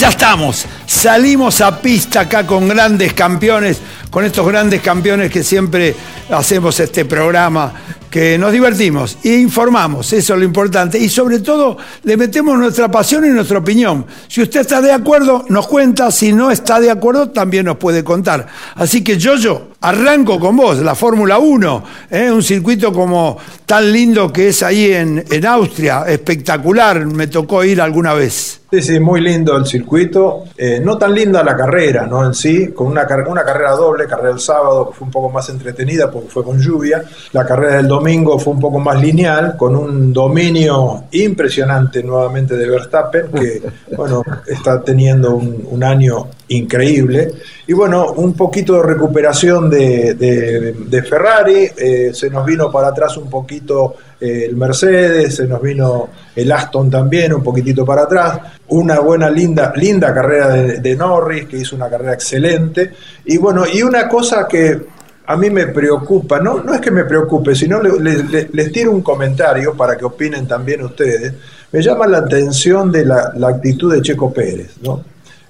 Ya 0.00 0.08
estamos, 0.08 0.64
salimos 0.86 1.60
a 1.60 1.78
pista 1.78 2.20
acá 2.20 2.46
con 2.46 2.66
grandes 2.66 3.12
campeones, 3.12 3.82
con 4.08 4.24
estos 4.24 4.46
grandes 4.46 4.80
campeones 4.80 5.30
que 5.30 5.44
siempre 5.44 5.94
hacemos 6.30 6.80
este 6.80 7.04
programa, 7.04 7.74
que 8.10 8.38
nos 8.38 8.50
divertimos 8.50 9.18
e 9.22 9.34
informamos, 9.34 10.10
eso 10.14 10.32
es 10.32 10.38
lo 10.38 10.44
importante, 10.46 10.98
y 10.98 11.10
sobre 11.10 11.40
todo 11.40 11.76
le 12.04 12.16
metemos 12.16 12.58
nuestra 12.58 12.90
pasión 12.90 13.26
y 13.26 13.28
nuestra 13.28 13.58
opinión. 13.58 14.06
Si 14.26 14.40
usted 14.40 14.60
está 14.60 14.80
de 14.80 14.90
acuerdo, 14.90 15.44
nos 15.50 15.66
cuenta, 15.66 16.10
si 16.10 16.32
no 16.32 16.50
está 16.50 16.80
de 16.80 16.90
acuerdo, 16.90 17.28
también 17.28 17.66
nos 17.66 17.76
puede 17.76 18.02
contar. 18.02 18.46
Así 18.76 19.04
que 19.04 19.18
yo, 19.18 19.36
yo, 19.36 19.68
arranco 19.80 20.38
con 20.38 20.56
vos, 20.56 20.78
la 20.78 20.94
Fórmula 20.94 21.38
1, 21.38 21.84
¿eh? 22.10 22.30
un 22.30 22.42
circuito 22.42 22.92
como 22.92 23.38
tan 23.64 23.90
lindo 23.92 24.32
que 24.32 24.48
es 24.48 24.62
ahí 24.62 24.92
en, 24.92 25.24
en 25.30 25.46
Austria, 25.46 26.04
espectacular, 26.06 27.06
me 27.06 27.26
tocó 27.26 27.64
ir 27.64 27.80
alguna 27.80 28.14
vez. 28.14 28.60
Sí, 28.70 28.82
sí, 28.82 29.00
muy 29.00 29.20
lindo 29.20 29.56
el 29.56 29.66
circuito. 29.66 30.44
Eh, 30.56 30.80
no 30.80 30.96
tan 30.96 31.12
linda 31.12 31.42
la 31.42 31.56
carrera, 31.56 32.06
¿no? 32.06 32.24
En 32.24 32.34
sí, 32.34 32.68
con 32.68 32.86
una, 32.86 33.04
una 33.26 33.42
carrera 33.42 33.72
doble, 33.72 34.06
carrera 34.06 34.30
el 34.30 34.38
sábado, 34.38 34.90
que 34.90 34.96
fue 34.96 35.06
un 35.06 35.10
poco 35.10 35.28
más 35.28 35.48
entretenida 35.48 36.08
porque 36.08 36.28
fue 36.28 36.44
con 36.44 36.60
lluvia. 36.60 37.02
La 37.32 37.44
carrera 37.44 37.78
del 37.78 37.88
domingo 37.88 38.38
fue 38.38 38.52
un 38.52 38.60
poco 38.60 38.78
más 38.78 39.00
lineal, 39.02 39.56
con 39.56 39.74
un 39.74 40.12
dominio 40.12 41.02
impresionante 41.10 42.04
nuevamente 42.04 42.56
de 42.56 42.68
Verstappen, 42.68 43.32
que, 43.32 43.60
bueno, 43.96 44.22
está 44.46 44.80
teniendo 44.80 45.34
un, 45.34 45.66
un 45.68 45.82
año 45.82 46.28
increíble. 46.46 47.32
Y 47.66 47.72
bueno, 47.72 48.12
un 48.12 48.34
poquito 48.34 48.74
de 48.74 48.82
recuperación 48.82 49.69
de, 49.70 51.04
Ferrari, 51.08 51.70
eh, 51.76 52.10
se 52.12 52.28
nos 52.28 52.44
vino 52.44 52.70
para 52.70 52.88
atrás 52.88 53.16
un 53.16 53.30
poquito 53.30 53.94
eh, 54.20 54.46
el 54.48 54.56
Mercedes, 54.56 55.36
se 55.36 55.46
nos 55.46 55.62
vino 55.62 56.10
el 56.34 56.50
Aston 56.52 56.90
también 56.90 57.32
un 57.32 57.42
poquitito 57.42 57.84
para 57.84 58.02
atrás, 58.02 58.40
una 58.68 59.00
buena, 59.00 59.30
linda, 59.30 59.72
linda 59.76 60.12
carrera 60.12 60.48
de, 60.48 60.96
Norris, 60.96 61.46
que 61.46 61.58
hizo 61.58 61.76
una 61.76 61.88
carrera 61.88 62.12
excelente. 62.12 62.92
Y 63.24 63.38
bueno, 63.38 63.64
y 63.72 63.82
una 63.82 64.08
cosa 64.08 64.46
que 64.48 64.78
a 65.26 65.36
mí 65.36 65.48
me 65.48 65.68
preocupa, 65.68 66.40
no, 66.40 66.62
no 66.62 66.74
es 66.74 66.80
que 66.80 66.90
me 66.90 67.04
preocupe, 67.04 67.54
sino 67.54 67.80
le, 67.80 67.98
le, 68.00 68.48
les 68.52 68.72
tiro 68.72 68.90
un 68.90 69.02
comentario 69.02 69.74
para 69.74 69.96
que 69.96 70.04
opinen 70.04 70.46
también 70.46 70.82
ustedes. 70.82 71.32
Me 71.72 71.80
llama 71.80 72.06
la 72.06 72.18
atención 72.18 72.90
de 72.90 73.04
la, 73.04 73.32
la 73.36 73.48
actitud 73.48 73.92
de 73.92 74.02
Checo 74.02 74.32
Pérez, 74.32 74.72
¿no? 74.82 75.04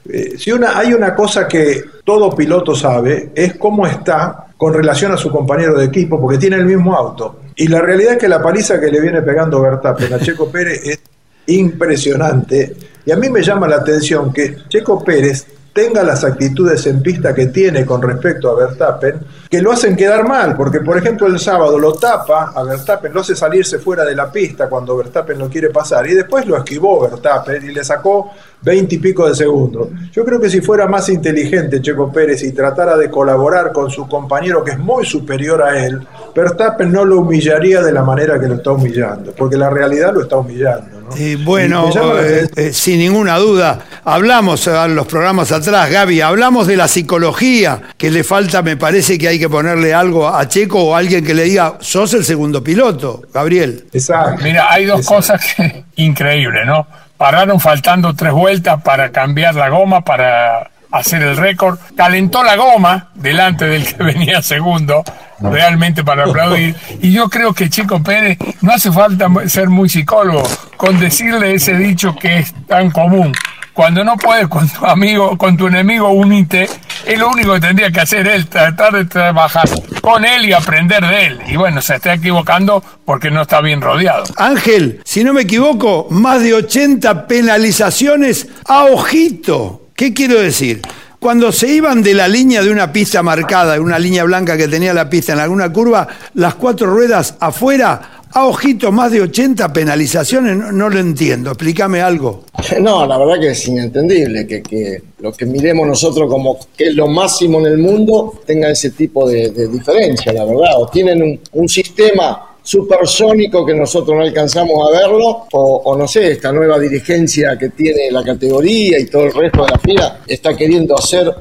Eh, 0.09 0.35
si 0.39 0.53
una, 0.53 0.79
hay 0.79 0.93
una 0.93 1.15
cosa 1.15 1.47
que 1.47 1.83
todo 2.05 2.35
piloto 2.35 2.75
sabe, 2.75 3.31
es 3.35 3.57
cómo 3.57 3.87
está 3.87 4.47
con 4.57 4.75
relación 4.75 5.13
a 5.13 5.17
su 5.17 5.31
compañero 5.31 5.77
de 5.79 5.87
equipo, 5.87 6.21
porque 6.21 6.39
tiene 6.39 6.57
el 6.57 6.67
mismo 6.67 6.95
auto. 6.95 7.41
Y 7.57 7.69
la 7.69 7.81
realidad 7.81 8.13
es 8.13 8.19
que 8.19 8.29
la 8.29 8.43
paliza 8.43 8.81
que 8.81 8.91
le 8.91 9.01
viene 9.01 9.23
pegando 9.23 9.61
Verstappen 9.61 10.13
a 10.13 10.19
Checo 10.19 10.51
Pérez 10.51 10.81
es 10.85 11.01
impresionante. 11.47 12.77
Y 13.05 13.11
a 13.11 13.17
mí 13.17 13.29
me 13.29 13.43
llama 13.43 13.69
la 13.69 13.77
atención 13.77 14.33
que 14.33 14.57
Checo 14.69 15.03
Pérez 15.03 15.47
tenga 15.73 16.03
las 16.03 16.25
actitudes 16.25 16.87
en 16.87 17.03
pista 17.03 17.35
que 17.35 17.47
tiene 17.47 17.87
con 17.87 18.03
respecto 18.03 18.51
a 18.51 18.55
Verstappen, 18.55 19.21
que 19.49 19.63
lo 19.63 19.73
hacen 19.73 19.97
quedar 19.97 20.27
mal, 20.27 20.57
porque 20.57 20.81
por 20.81 20.99
ejemplo 20.99 21.27
el 21.27 21.39
sábado 21.39 21.79
lo 21.79 21.95
tapa 21.95 22.53
a 22.55 22.63
Verstappen, 22.63 23.13
lo 23.13 23.21
hace 23.21 23.37
salirse 23.37 23.79
fuera 23.79 24.05
de 24.05 24.15
la 24.15 24.31
pista 24.31 24.69
cuando 24.69 24.97
Verstappen 24.97 25.39
lo 25.39 25.49
quiere 25.49 25.71
pasar, 25.71 26.09
y 26.09 26.15
después 26.15 26.47
lo 26.47 26.57
esquivó 26.57 27.09
Verstappen 27.09 27.65
y 27.65 27.73
le 27.73 27.85
sacó 27.85 28.31
veinte 28.63 28.97
y 28.97 28.99
pico 28.99 29.29
de 29.29 29.35
segundos. 29.35 29.89
Yo 30.13 30.25
creo 30.25 30.41
que 30.41 30.51
si 30.51 30.61
fuera 30.61 30.87
más 30.87 31.09
inteligente 31.09 31.81
Checo 31.81 32.13
Pérez 32.13 32.43
y 32.43 32.53
tratara 32.53 32.97
de 32.97 33.11
colaborar 33.11 33.73
con 33.73 33.91
su 33.91 34.07
compañero 34.09 34.63
que 34.65 34.73
es 34.73 34.79
muy 34.79 35.07
superior 35.07 35.63
a 35.63 35.85
él, 35.85 36.07
Verstappen 36.35 36.93
no 36.93 37.05
lo 37.05 37.21
humillaría 37.21 37.83
de 37.83 37.93
la 37.93 38.03
manera 38.03 38.39
que 38.39 38.49
lo 38.49 38.55
está 38.55 38.73
humillando, 38.73 39.33
porque 39.37 39.57
la 39.57 39.71
realidad 39.71 40.13
lo 40.13 40.23
está 40.23 40.37
humillando. 40.37 41.00
¿No? 41.11 41.17
Y 41.17 41.37
bueno, 41.37 41.91
Y 41.93 41.99
eh, 41.99 42.49
eh, 42.57 42.73
sin 42.73 42.99
ninguna 42.99 43.37
duda, 43.39 43.81
hablamos 44.05 44.67
eh, 44.67 44.85
en 44.85 44.95
los 44.95 45.07
programas 45.07 45.53
atrás, 45.53 45.91
Gaby, 45.91 46.21
hablamos 46.21 46.67
de 46.67 46.77
la 46.77 46.89
psicología, 46.89 47.81
que 47.97 48.11
le 48.11 48.25
falta, 48.25 48.63
me 48.63 48.77
parece 48.77 49.19
que 49.19 49.29
hay 49.29 49.39
que 49.39 49.49
ponerle 49.49 49.93
algo 49.93 50.29
a 50.29 50.47
Checo 50.49 50.83
o 50.83 50.95
a 50.95 50.99
alguien 50.99 51.25
que 51.25 51.35
le 51.35 51.45
diga, 51.45 51.75
sos 51.81 52.15
el 52.15 52.25
segundo 52.25 52.63
piloto, 52.63 53.23
Gabriel. 53.33 53.87
Exacto. 53.93 54.43
Mira, 54.43 54.67
hay 54.71 54.87
dos 54.87 55.01
Exacto. 55.01 55.17
cosas 55.17 55.55
que 55.57 55.85
increíbles, 56.03 56.67
¿no? 56.67 56.87
Pararon 57.17 57.61
faltando 57.61 58.15
tres 58.15 58.33
vueltas 58.33 58.83
para 58.83 59.11
cambiar 59.11 59.55
la 59.55 59.69
goma, 59.69 60.03
para 60.03 60.71
hacer 60.91 61.23
el 61.23 61.37
récord. 61.37 61.79
Calentó 61.97 62.43
la 62.43 62.57
goma 62.57 63.11
delante 63.15 63.67
del 63.67 63.85
que 63.85 64.03
venía 64.03 64.41
segundo, 64.43 65.05
realmente 65.41 66.05
para 66.05 66.25
aplaudir. 66.25 66.75
Y 67.01 67.13
yo 67.13 67.29
creo 67.29 67.53
que 67.53 67.71
Chico 67.71 68.03
Pérez 68.03 68.39
no 68.61 68.73
hace 68.73 68.93
falta 68.93 69.29
ser 69.47 69.69
muy 69.69 69.89
psicólogo 69.89 70.43
con 70.77 70.99
decirle 70.99 71.55
ese 71.55 71.75
dicho 71.77 72.15
que 72.15 72.39
es 72.39 72.55
tan 72.67 72.91
común. 72.91 73.33
Cuando 73.73 74.05
no 74.05 74.17
puedes 74.17 74.49
con 74.49 74.69
tu 74.69 74.85
amigo, 74.85 75.39
con 75.39 75.57
tu 75.57 75.69
enemigo 75.69 76.11
unite, 76.11 76.69
es 77.07 77.19
lo 77.19 77.31
único 77.31 77.55
que 77.55 77.61
tendría 77.61 77.91
que 77.91 78.01
hacer 78.01 78.27
él, 78.27 78.47
tratar 78.47 78.93
de 78.93 79.05
trabajar 79.05 79.69
con 80.03 80.25
él 80.25 80.45
y 80.45 80.53
aprender 80.53 81.07
de 81.07 81.27
él. 81.27 81.41
Y 81.47 81.57
bueno, 81.57 81.81
se 81.81 81.95
está 81.95 82.15
equivocando 82.15 82.83
porque 83.05 83.31
no 83.31 83.43
está 83.43 83.61
bien 83.61 83.81
rodeado. 83.81 84.25
Ángel, 84.37 85.01
si 85.05 85.25
no 85.25 85.33
me 85.33 85.43
equivoco, 85.43 86.09
más 86.11 86.43
de 86.43 86.55
80 86.55 87.27
penalizaciones 87.27 88.49
a 88.67 88.85
ojito. 88.85 89.89
¿Qué 89.95 90.13
quiero 90.15 90.41
decir? 90.41 90.83
Cuando 91.21 91.53
se 91.53 91.69
iban 91.69 92.03
de 92.03 92.15
la 92.15 92.27
línea 92.27 92.63
de 92.63 92.71
una 92.71 92.91
pista 92.91 93.23
marcada, 93.23 93.79
una 93.79 93.99
línea 93.99 94.25
blanca 94.25 94.57
que 94.57 94.67
tenía 94.69 94.95
la 94.95 95.11
pista 95.11 95.35
en 95.35 95.41
alguna 95.41 95.71
curva, 95.71 96.09
las 96.33 96.55
cuatro 96.55 96.87
ruedas 96.87 97.35
afuera, 97.39 98.17
A 98.33 98.47
ojito, 98.47 98.91
más 98.91 99.11
de 99.13 99.21
80 99.21 99.73
penalizaciones, 99.73 100.57
no, 100.57 100.89
lo 100.89 100.99
entiendo. 100.99 101.51
Explícame 101.51 102.01
algo. 102.01 102.45
No, 102.81 103.05
la 103.05 103.19
verdad 103.19 103.39
que 103.39 103.51
es 103.51 103.69
inentendible 103.69 104.47
que, 104.47 104.63
que 104.63 105.03
lo 105.19 105.33
que 105.33 105.45
miremos 105.45 105.87
nosotros 105.87 106.31
como 106.31 106.59
que 106.75 106.85
es 106.85 106.95
lo 106.95 107.07
máximo 107.09 107.59
en 107.59 107.67
el 107.67 107.79
mundo 107.79 108.41
tenga 108.47 108.71
ese 108.71 108.91
tipo 108.91 109.29
de, 109.29 109.51
de 109.51 109.69
diferencia, 109.69 110.33
la 110.33 110.45
verdad. 110.45 110.71
O 110.79 110.89
tienen 110.89 111.41
un 111.53 111.69
sistema 111.69 112.50
supersónico 112.63 113.65
que 113.65 113.75
nosotros 113.75 114.17
no 114.17 114.23
alcanzamos 114.23 114.89
a 114.89 114.99
verlo, 114.99 115.47
o, 115.53 115.97
no 115.97 116.07
sé, 116.07 116.33
esta 116.33 116.53
nueva 116.53 116.79
dirigencia 116.79 117.57
que 117.59 117.71
tiene 117.71 118.11
la 118.11 118.23
categoría 118.23 118.99
y 118.99 119.07
todo 119.07 119.25
el 119.25 119.33
resto 119.33 119.65
de 119.65 119.71
la 119.71 119.79
fila 119.79 120.21
está 120.27 120.57
queriendo 120.57 120.97
hacer 120.97 121.33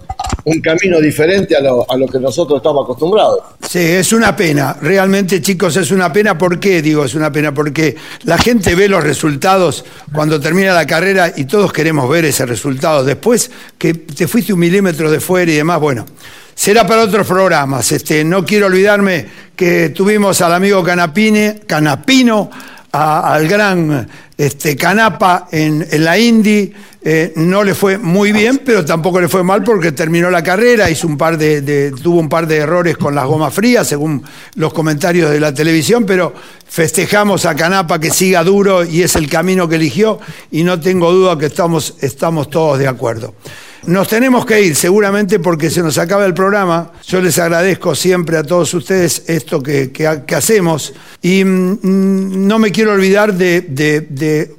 un 0.46 0.62
camino 0.62 1.00
diferente 1.00 1.56
a 1.56 1.62
lo, 1.62 1.90
a 1.90 1.98
lo 1.98 2.08
que 2.08 2.20
nosotros 2.20 2.58
estamos 2.58 2.84
acostumbrados. 2.84 3.42
Sí, 3.68 3.80
es 3.80 4.14
una 4.14 4.36
pena. 4.36 4.78
Realmente, 4.82 5.42
chicos, 5.42 5.76
es 5.78 5.92
una 5.92 6.12
pena. 6.12 6.38
¿Por 6.38 6.60
qué 6.60 6.82
digo 6.82 7.06
es 7.06 7.14
una 7.14 7.32
pena? 7.32 7.54
Porque 7.54 7.96
la 8.24 8.38
gente 8.38 8.74
ve 8.74 8.88
los 8.88 9.04
resultados 9.04 9.86
cuando 10.14 10.40
termina 10.40 10.74
la 10.74 10.88
carrera 10.88 11.34
y 11.36 11.46
todos 11.46 11.72
queremos 11.72 12.10
ver 12.10 12.26
ese 12.26 12.46
resultado. 12.46 13.04
Después 13.04 13.52
que 13.78 13.94
te 13.94 14.28
fuiste 14.28 14.54
un 14.54 14.60
milímetro 14.60 15.12
de 15.12 15.20
fuera 15.20 15.52
y 15.52 15.56
demás, 15.56 15.80
bueno. 15.80 16.06
Será 16.60 16.86
para 16.86 17.04
otros 17.04 17.26
programas. 17.26 17.90
Este, 17.94 18.22
no 18.26 18.46
quiero 18.46 18.66
olvidarme 18.66 19.26
que 19.56 19.92
tuvimos 19.92 20.42
al 20.42 20.54
amigo 20.54 20.84
Canapine, 20.84 21.62
Canapino, 21.66 22.52
al 22.92 23.48
gran 23.48 24.06
este, 24.38 24.76
Canapa 24.76 25.48
en, 25.54 25.88
la 26.04 26.20
Indy. 26.20 26.74
Eh, 27.02 27.32
no 27.38 27.64
le 27.64 27.74
fue 27.74 27.98
muy 27.98 28.34
bien, 28.34 28.60
pero 28.66 28.84
tampoco 28.84 29.22
le 29.22 29.30
fue 29.30 29.42
mal 29.42 29.64
porque 29.64 29.94
terminó 29.94 30.30
la 30.30 30.44
carrera, 30.44 30.90
hizo 30.90 31.08
tuvo 31.08 32.20
un 32.20 32.28
par 32.28 32.46
de 32.46 32.58
errores 32.58 32.98
con 32.98 33.16
las 33.16 33.26
gomas 33.26 33.54
frías, 33.54 33.88
según 33.88 34.22
los 34.56 34.74
comentarios 34.74 35.32
de 35.32 35.40
la 35.40 35.54
televisión, 35.54 36.06
pero 36.06 36.34
festejamos 36.68 37.46
a 37.46 37.56
Canapa 37.56 38.00
que 38.00 38.12
siga 38.12 38.44
duro 38.44 38.84
y 38.84 39.02
es 39.02 39.16
el 39.16 39.30
camino 39.30 39.70
que 39.70 39.76
eligió 39.76 40.20
y 40.52 40.64
no 40.64 40.78
tengo 40.78 41.10
duda 41.14 41.38
que 41.38 41.46
estamos, 41.46 41.96
estamos 42.02 42.50
todos 42.50 42.80
de 42.80 42.90
acuerdo. 42.90 43.34
Nos 43.86 44.08
tenemos 44.08 44.46
que 44.46 44.62
ir 44.62 44.76
seguramente 44.76 45.40
porque 45.40 45.70
se 45.70 45.82
nos 45.82 45.98
acaba 45.98 46.26
el 46.26 46.34
programa. 46.34 46.92
Yo 47.08 47.22
les 47.22 47.40
agradezco 47.40 47.96
siempre 47.96 48.38
a 48.38 48.44
todos 48.44 48.74
ustedes 48.74 49.24
esto 49.28 49.64
que, 49.64 49.92
que- 49.92 50.36
hacemos 50.36 50.94
y 51.22 51.44
mm, 51.44 51.80
mm, 51.82 52.48
no 52.48 52.60
me 52.60 52.72
quiero 52.72 52.92
olvidar 52.94 53.34
de, 53.34 53.62
de- 53.62 54.56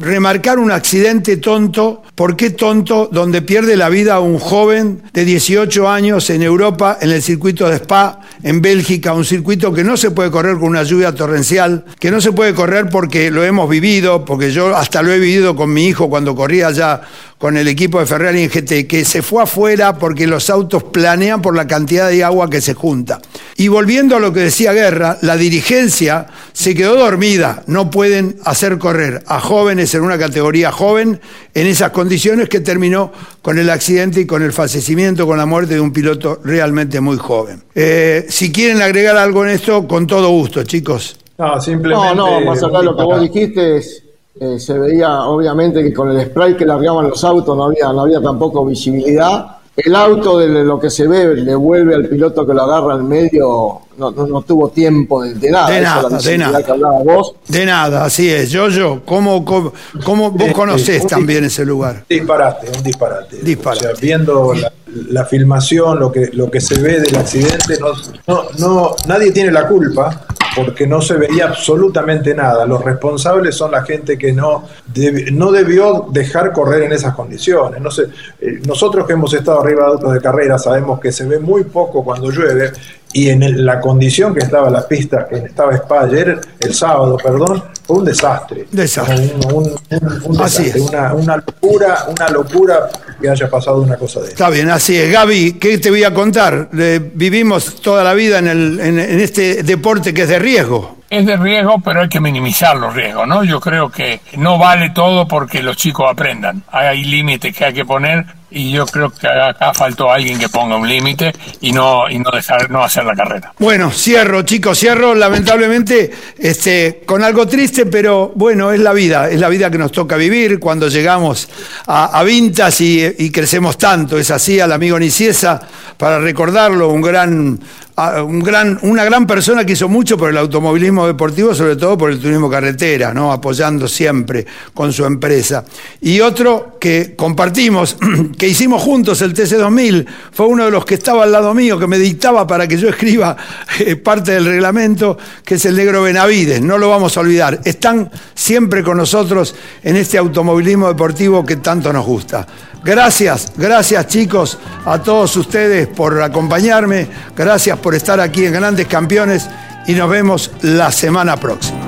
remarcar 0.00 0.58
un 0.58 0.70
accidente 0.70 1.36
tonto. 1.38 2.02
¿Por 2.14 2.36
qué 2.36 2.50
tonto? 2.50 3.08
Donde 3.10 3.42
pierde 3.42 3.76
la 3.76 3.88
vida 3.88 4.20
un 4.20 4.38
joven 4.38 5.02
de 5.12 5.24
18 5.24 5.88
años 5.88 6.28
en 6.30 6.42
Europa, 6.42 6.98
en 7.00 7.10
el 7.10 7.22
circuito 7.22 7.68
de 7.68 7.76
Spa, 7.76 8.20
en 8.42 8.60
Bélgica, 8.60 9.12
un 9.14 9.24
circuito 9.24 9.72
que 9.72 9.84
no 9.84 9.96
se 9.96 10.10
puede 10.10 10.30
correr 10.30 10.54
con 10.56 10.68
una 10.68 10.82
lluvia 10.82 11.14
torrencial, 11.14 11.84
que 11.98 12.10
no 12.10 12.20
se 12.20 12.32
puede 12.32 12.54
correr 12.54 12.88
porque 12.90 13.30
lo 13.30 13.44
hemos 13.44 13.68
vivido, 13.68 14.24
porque 14.24 14.50
yo 14.50 14.76
hasta 14.76 15.02
lo 15.02 15.12
he 15.12 15.18
vivido 15.18 15.56
con 15.56 15.72
mi 15.72 15.86
hijo 15.86 16.08
cuando 16.10 16.34
corría 16.34 16.68
allá 16.68 17.00
con 17.38 17.56
el 17.58 17.68
equipo 17.68 18.00
de 18.00 18.06
Ferrari 18.06 18.42
en 18.42 18.50
Que 18.64 19.04
se 19.04 19.20
fue 19.22 19.42
afuera 19.42 19.98
porque 19.98 20.26
los 20.26 20.48
autos 20.48 20.82
planean 20.84 21.42
por 21.42 21.54
la 21.54 21.66
cantidad 21.66 22.08
de 22.08 22.24
agua 22.24 22.48
que 22.48 22.60
se 22.60 22.72
junta. 22.74 23.20
Y 23.56 23.68
volviendo 23.68 24.16
a 24.16 24.20
lo 24.20 24.32
que 24.32 24.40
decía 24.40 24.72
Guerra, 24.72 25.18
la 25.20 25.36
dirigencia 25.36 26.26
se 26.52 26.74
quedó 26.74 26.96
dormida, 26.96 27.62
no 27.66 27.90
pueden 27.90 28.36
hacer 28.44 28.78
correr 28.78 29.22
a 29.26 29.40
jóvenes 29.40 29.94
en 29.94 30.02
una 30.02 30.18
categoría 30.18 30.72
joven 30.72 31.20
en 31.54 31.66
esas 31.66 31.90
condiciones 31.90 32.48
que 32.48 32.60
terminó 32.60 33.12
con 33.42 33.58
el 33.58 33.68
accidente 33.68 34.20
y 34.20 34.26
con 34.26 34.42
el 34.42 34.52
fallecimiento, 34.52 35.26
con 35.26 35.36
la 35.38 35.46
muerte 35.46 35.74
de 35.74 35.80
un 35.80 35.92
piloto 35.92 36.40
realmente 36.42 37.00
muy 37.00 37.18
joven. 37.18 37.62
Eh, 37.74 38.26
si 38.28 38.52
quieren 38.52 38.80
agregar 38.80 39.16
algo 39.16 39.44
en 39.44 39.50
esto, 39.50 39.86
con 39.86 40.06
todo 40.06 40.30
gusto, 40.30 40.62
chicos. 40.64 41.16
No, 41.38 41.60
simplemente. 41.60 42.14
No, 42.14 42.40
no, 42.40 42.40
más 42.46 42.62
allá 42.62 42.78
de 42.78 42.84
lo 42.84 42.96
que 42.96 43.02
vos 43.02 43.10
para- 43.14 43.22
dijiste, 43.22 43.76
es, 43.76 44.02
eh, 44.40 44.58
se 44.58 44.78
veía 44.78 45.22
obviamente 45.24 45.82
que 45.82 45.92
con 45.94 46.10
el 46.10 46.26
spray 46.26 46.56
que 46.56 46.66
largaban 46.66 47.08
los 47.08 47.22
autos 47.24 47.56
no 47.56 47.64
había, 47.64 47.92
no 47.92 48.02
había 48.02 48.20
tampoco 48.20 48.64
visibilidad. 48.64 49.46
El 49.76 49.94
auto 49.94 50.38
de 50.38 50.48
lo 50.64 50.80
que 50.80 50.88
se 50.88 51.06
ve 51.06 51.34
le 51.36 51.54
vuelve 51.54 51.94
al 51.94 52.08
piloto 52.08 52.46
que 52.46 52.54
lo 52.54 52.62
agarra 52.62 52.94
al 52.94 53.04
medio, 53.04 53.80
no, 53.98 54.10
no, 54.10 54.26
no 54.26 54.40
tuvo 54.40 54.70
tiempo 54.70 55.22
de, 55.22 55.34
de 55.34 55.50
nada. 55.50 55.68
De 55.70 55.80
nada, 55.82 56.08
la 56.08 56.18
de 56.18 56.38
nada. 56.38 56.62
que 56.62 56.70
hablaba 56.70 57.02
vos. 57.02 57.34
De 57.46 57.66
nada, 57.66 58.04
así 58.06 58.26
es. 58.30 58.50
Yo, 58.50 58.68
yo, 58.68 59.02
¿cómo, 59.04 59.44
cómo, 59.44 59.74
cómo 60.02 60.30
vos 60.30 60.46
Sí, 60.48 60.52
conocés 60.54 61.02
sí. 61.02 61.08
también 61.08 61.44
ese 61.44 61.66
lugar? 61.66 62.04
Disparate, 62.08 62.68
un 62.74 62.82
disparate. 62.82 63.36
Disparate. 63.42 63.86
O 63.86 63.90
sea, 63.90 64.00
viendo 64.00 64.54
la, 64.54 64.72
la 65.10 65.24
filmación, 65.26 65.98
lo 66.00 66.10
que, 66.10 66.30
lo 66.32 66.50
que 66.50 66.62
se 66.62 66.80
ve 66.80 67.00
del 67.00 67.14
accidente, 67.16 67.78
no, 67.78 67.92
no, 68.26 68.44
no, 68.58 68.96
nadie 69.06 69.30
tiene 69.30 69.52
la 69.52 69.68
culpa 69.68 70.26
porque 70.56 70.86
no 70.86 71.02
se 71.02 71.14
veía 71.14 71.46
absolutamente 71.48 72.34
nada. 72.34 72.64
Los 72.66 72.82
responsables 72.82 73.54
son 73.54 73.70
la 73.72 73.82
gente 73.82 74.16
que 74.16 74.32
no, 74.32 74.64
deb- 74.92 75.30
no 75.32 75.52
debió 75.52 76.06
dejar 76.10 76.52
correr 76.52 76.84
en 76.84 76.92
esas 76.92 77.14
condiciones. 77.14 77.80
No 77.80 77.90
sé, 77.90 78.04
eh, 78.40 78.60
nosotros 78.66 79.06
que 79.06 79.12
hemos 79.12 79.32
estado 79.34 79.60
arriba 79.60 79.82
de 79.84 79.88
autos 79.92 80.14
de 80.14 80.20
carrera 80.20 80.58
sabemos 80.58 80.98
que 80.98 81.12
se 81.12 81.26
ve 81.26 81.38
muy 81.38 81.64
poco 81.64 82.02
cuando 82.02 82.30
llueve 82.30 82.72
y 83.12 83.28
en 83.30 83.42
el- 83.42 83.64
la 83.64 83.80
condición 83.80 84.34
que 84.34 84.40
estaba 84.40 84.70
la 84.70 84.86
pista, 84.88 85.26
que 85.28 85.36
estaba 85.36 85.74
Spa 85.74 86.00
ayer, 86.02 86.38
el 86.58 86.74
sábado, 86.74 87.16
perdón, 87.22 87.62
fue 87.86 87.98
un 87.98 88.04
desastre. 88.04 88.66
Desastre. 88.72 89.34
Un, 89.46 89.54
un- 89.54 89.64
un- 89.90 90.22
un 90.24 90.40
Así 90.42 90.64
desastre, 90.64 90.82
es. 90.82 90.88
una, 90.90 91.14
una 91.14 91.36
locura, 91.36 92.06
una 92.08 92.28
locura 92.30 92.88
que 93.20 93.28
haya 93.28 93.48
pasado 93.48 93.80
una 93.80 93.96
cosa 93.96 94.20
de. 94.20 94.28
Está 94.28 94.50
bien, 94.50 94.68
así 94.70 94.96
es. 94.96 95.10
Gaby, 95.12 95.54
¿qué 95.54 95.78
te 95.78 95.90
voy 95.90 96.04
a 96.04 96.12
contar? 96.12 96.68
Vivimos 97.14 97.80
toda 97.80 98.04
la 98.04 98.14
vida 98.14 98.38
en, 98.38 98.48
en 98.48 98.98
este 98.98 99.62
deporte 99.62 100.12
que 100.12 100.22
es 100.22 100.28
de 100.28 100.38
riesgo. 100.38 100.95
Es 101.08 101.24
de 101.24 101.36
riesgo, 101.36 101.80
pero 101.84 102.00
hay 102.00 102.08
que 102.08 102.20
minimizar 102.20 102.76
los 102.76 102.92
riesgos, 102.92 103.28
¿no? 103.28 103.44
Yo 103.44 103.60
creo 103.60 103.90
que 103.90 104.20
no 104.36 104.58
vale 104.58 104.90
todo 104.90 105.28
porque 105.28 105.62
los 105.62 105.76
chicos 105.76 106.06
aprendan. 106.10 106.64
Hay 106.72 107.04
límites 107.04 107.56
que 107.56 107.64
hay 107.64 107.72
que 107.72 107.84
poner 107.84 108.24
y 108.50 108.72
yo 108.72 108.86
creo 108.86 109.10
que 109.10 109.28
acá 109.28 109.74
faltó 109.74 110.10
alguien 110.10 110.38
que 110.38 110.48
ponga 110.48 110.76
un 110.76 110.88
límite 110.88 111.32
y 111.60 111.72
no 111.72 112.08
y 112.08 112.18
no 112.18 112.30
dejar 112.30 112.70
no 112.70 112.82
hacer 112.82 113.04
la 113.04 113.14
carrera. 113.14 113.52
Bueno, 113.58 113.90
cierro, 113.90 114.42
chicos, 114.42 114.78
cierro, 114.78 115.14
lamentablemente, 115.14 116.12
este, 116.38 117.02
con 117.06 117.22
algo 117.22 117.46
triste, 117.46 117.86
pero 117.86 118.32
bueno, 118.34 118.72
es 118.72 118.80
la 118.80 118.92
vida, 118.92 119.28
es 119.28 119.40
la 119.40 119.48
vida 119.48 119.70
que 119.70 119.78
nos 119.78 119.92
toca 119.92 120.16
vivir 120.16 120.58
cuando 120.58 120.88
llegamos 120.88 121.48
a, 121.86 122.22
Vintas 122.24 122.80
y, 122.80 123.04
y 123.18 123.30
crecemos 123.30 123.78
tanto. 123.78 124.18
Es 124.18 124.30
así, 124.30 124.58
al 124.58 124.72
amigo 124.72 124.98
Niciesa, 124.98 125.60
para 125.96 126.18
recordarlo, 126.18 126.88
un 126.88 127.02
gran, 127.02 127.60
una 127.96 129.04
gran 129.04 129.26
persona 129.26 129.64
que 129.64 129.72
hizo 129.72 129.88
mucho 129.88 130.18
por 130.18 130.28
el 130.28 130.36
automovilismo 130.36 131.06
deportivo, 131.06 131.54
sobre 131.54 131.76
todo 131.76 131.96
por 131.96 132.10
el 132.10 132.20
turismo 132.20 132.50
carretera, 132.50 133.14
¿no? 133.14 133.32
apoyando 133.32 133.88
siempre 133.88 134.46
con 134.74 134.92
su 134.92 135.06
empresa. 135.06 135.64
Y 136.02 136.20
otro 136.20 136.76
que 136.78 137.14
compartimos, 137.16 137.96
que 138.38 138.48
hicimos 138.48 138.82
juntos 138.82 139.22
el 139.22 139.34
TC2000, 139.34 140.06
fue 140.30 140.46
uno 140.46 140.66
de 140.66 140.70
los 140.70 140.84
que 140.84 140.94
estaba 140.94 141.22
al 141.22 141.32
lado 141.32 141.54
mío, 141.54 141.78
que 141.78 141.86
me 141.86 141.98
dictaba 141.98 142.46
para 142.46 142.68
que 142.68 142.76
yo 142.76 142.88
escriba 142.90 143.34
eh, 143.78 143.96
parte 143.96 144.32
del 144.32 144.44
reglamento, 144.44 145.16
que 145.42 145.54
es 145.54 145.64
el 145.64 145.74
negro 145.74 146.02
Benavides, 146.02 146.60
no 146.60 146.76
lo 146.76 146.90
vamos 146.90 147.16
a 147.16 147.20
olvidar. 147.20 147.60
Están 147.64 148.10
siempre 148.34 148.82
con 148.82 148.98
nosotros 148.98 149.54
en 149.82 149.96
este 149.96 150.18
automovilismo 150.18 150.88
deportivo 150.88 151.46
que 151.46 151.56
tanto 151.56 151.90
nos 151.94 152.04
gusta. 152.04 152.46
Gracias, 152.86 153.52
gracias 153.56 154.06
chicos 154.06 154.58
a 154.84 155.02
todos 155.02 155.36
ustedes 155.36 155.88
por 155.88 156.22
acompañarme, 156.22 157.08
gracias 157.34 157.76
estar 157.94 158.20
aquí 158.20 158.44
en 158.44 158.52
Grandes 158.52 158.86
Campeones 158.86 159.48
y 159.86 159.92
nos 159.92 160.10
vemos 160.10 160.50
la 160.62 160.90
semana 160.90 161.36
próxima. 161.36 161.86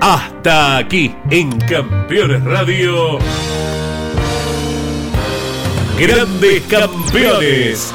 Hasta 0.00 0.76
aquí 0.76 1.14
en 1.30 1.58
Campeones 1.60 2.44
Radio. 2.44 3.18
Grandes 5.98 6.62
Campeones. 6.68 7.94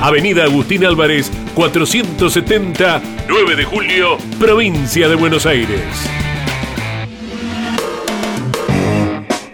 Avenida 0.00 0.44
Agustín 0.44 0.84
Álvarez, 0.84 1.30
470, 1.54 3.00
9 3.28 3.56
de 3.56 3.64
julio, 3.64 4.18
provincia 4.38 5.08
de 5.08 5.14
Buenos 5.14 5.46
Aires. 5.46 5.80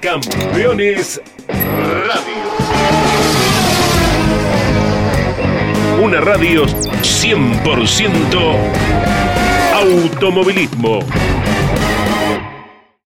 Campeones 0.01 1.21
Radio. 1.49 2.33
Una 6.03 6.21
radio 6.21 6.67
100% 6.67 8.57
automovilismo. 9.75 10.99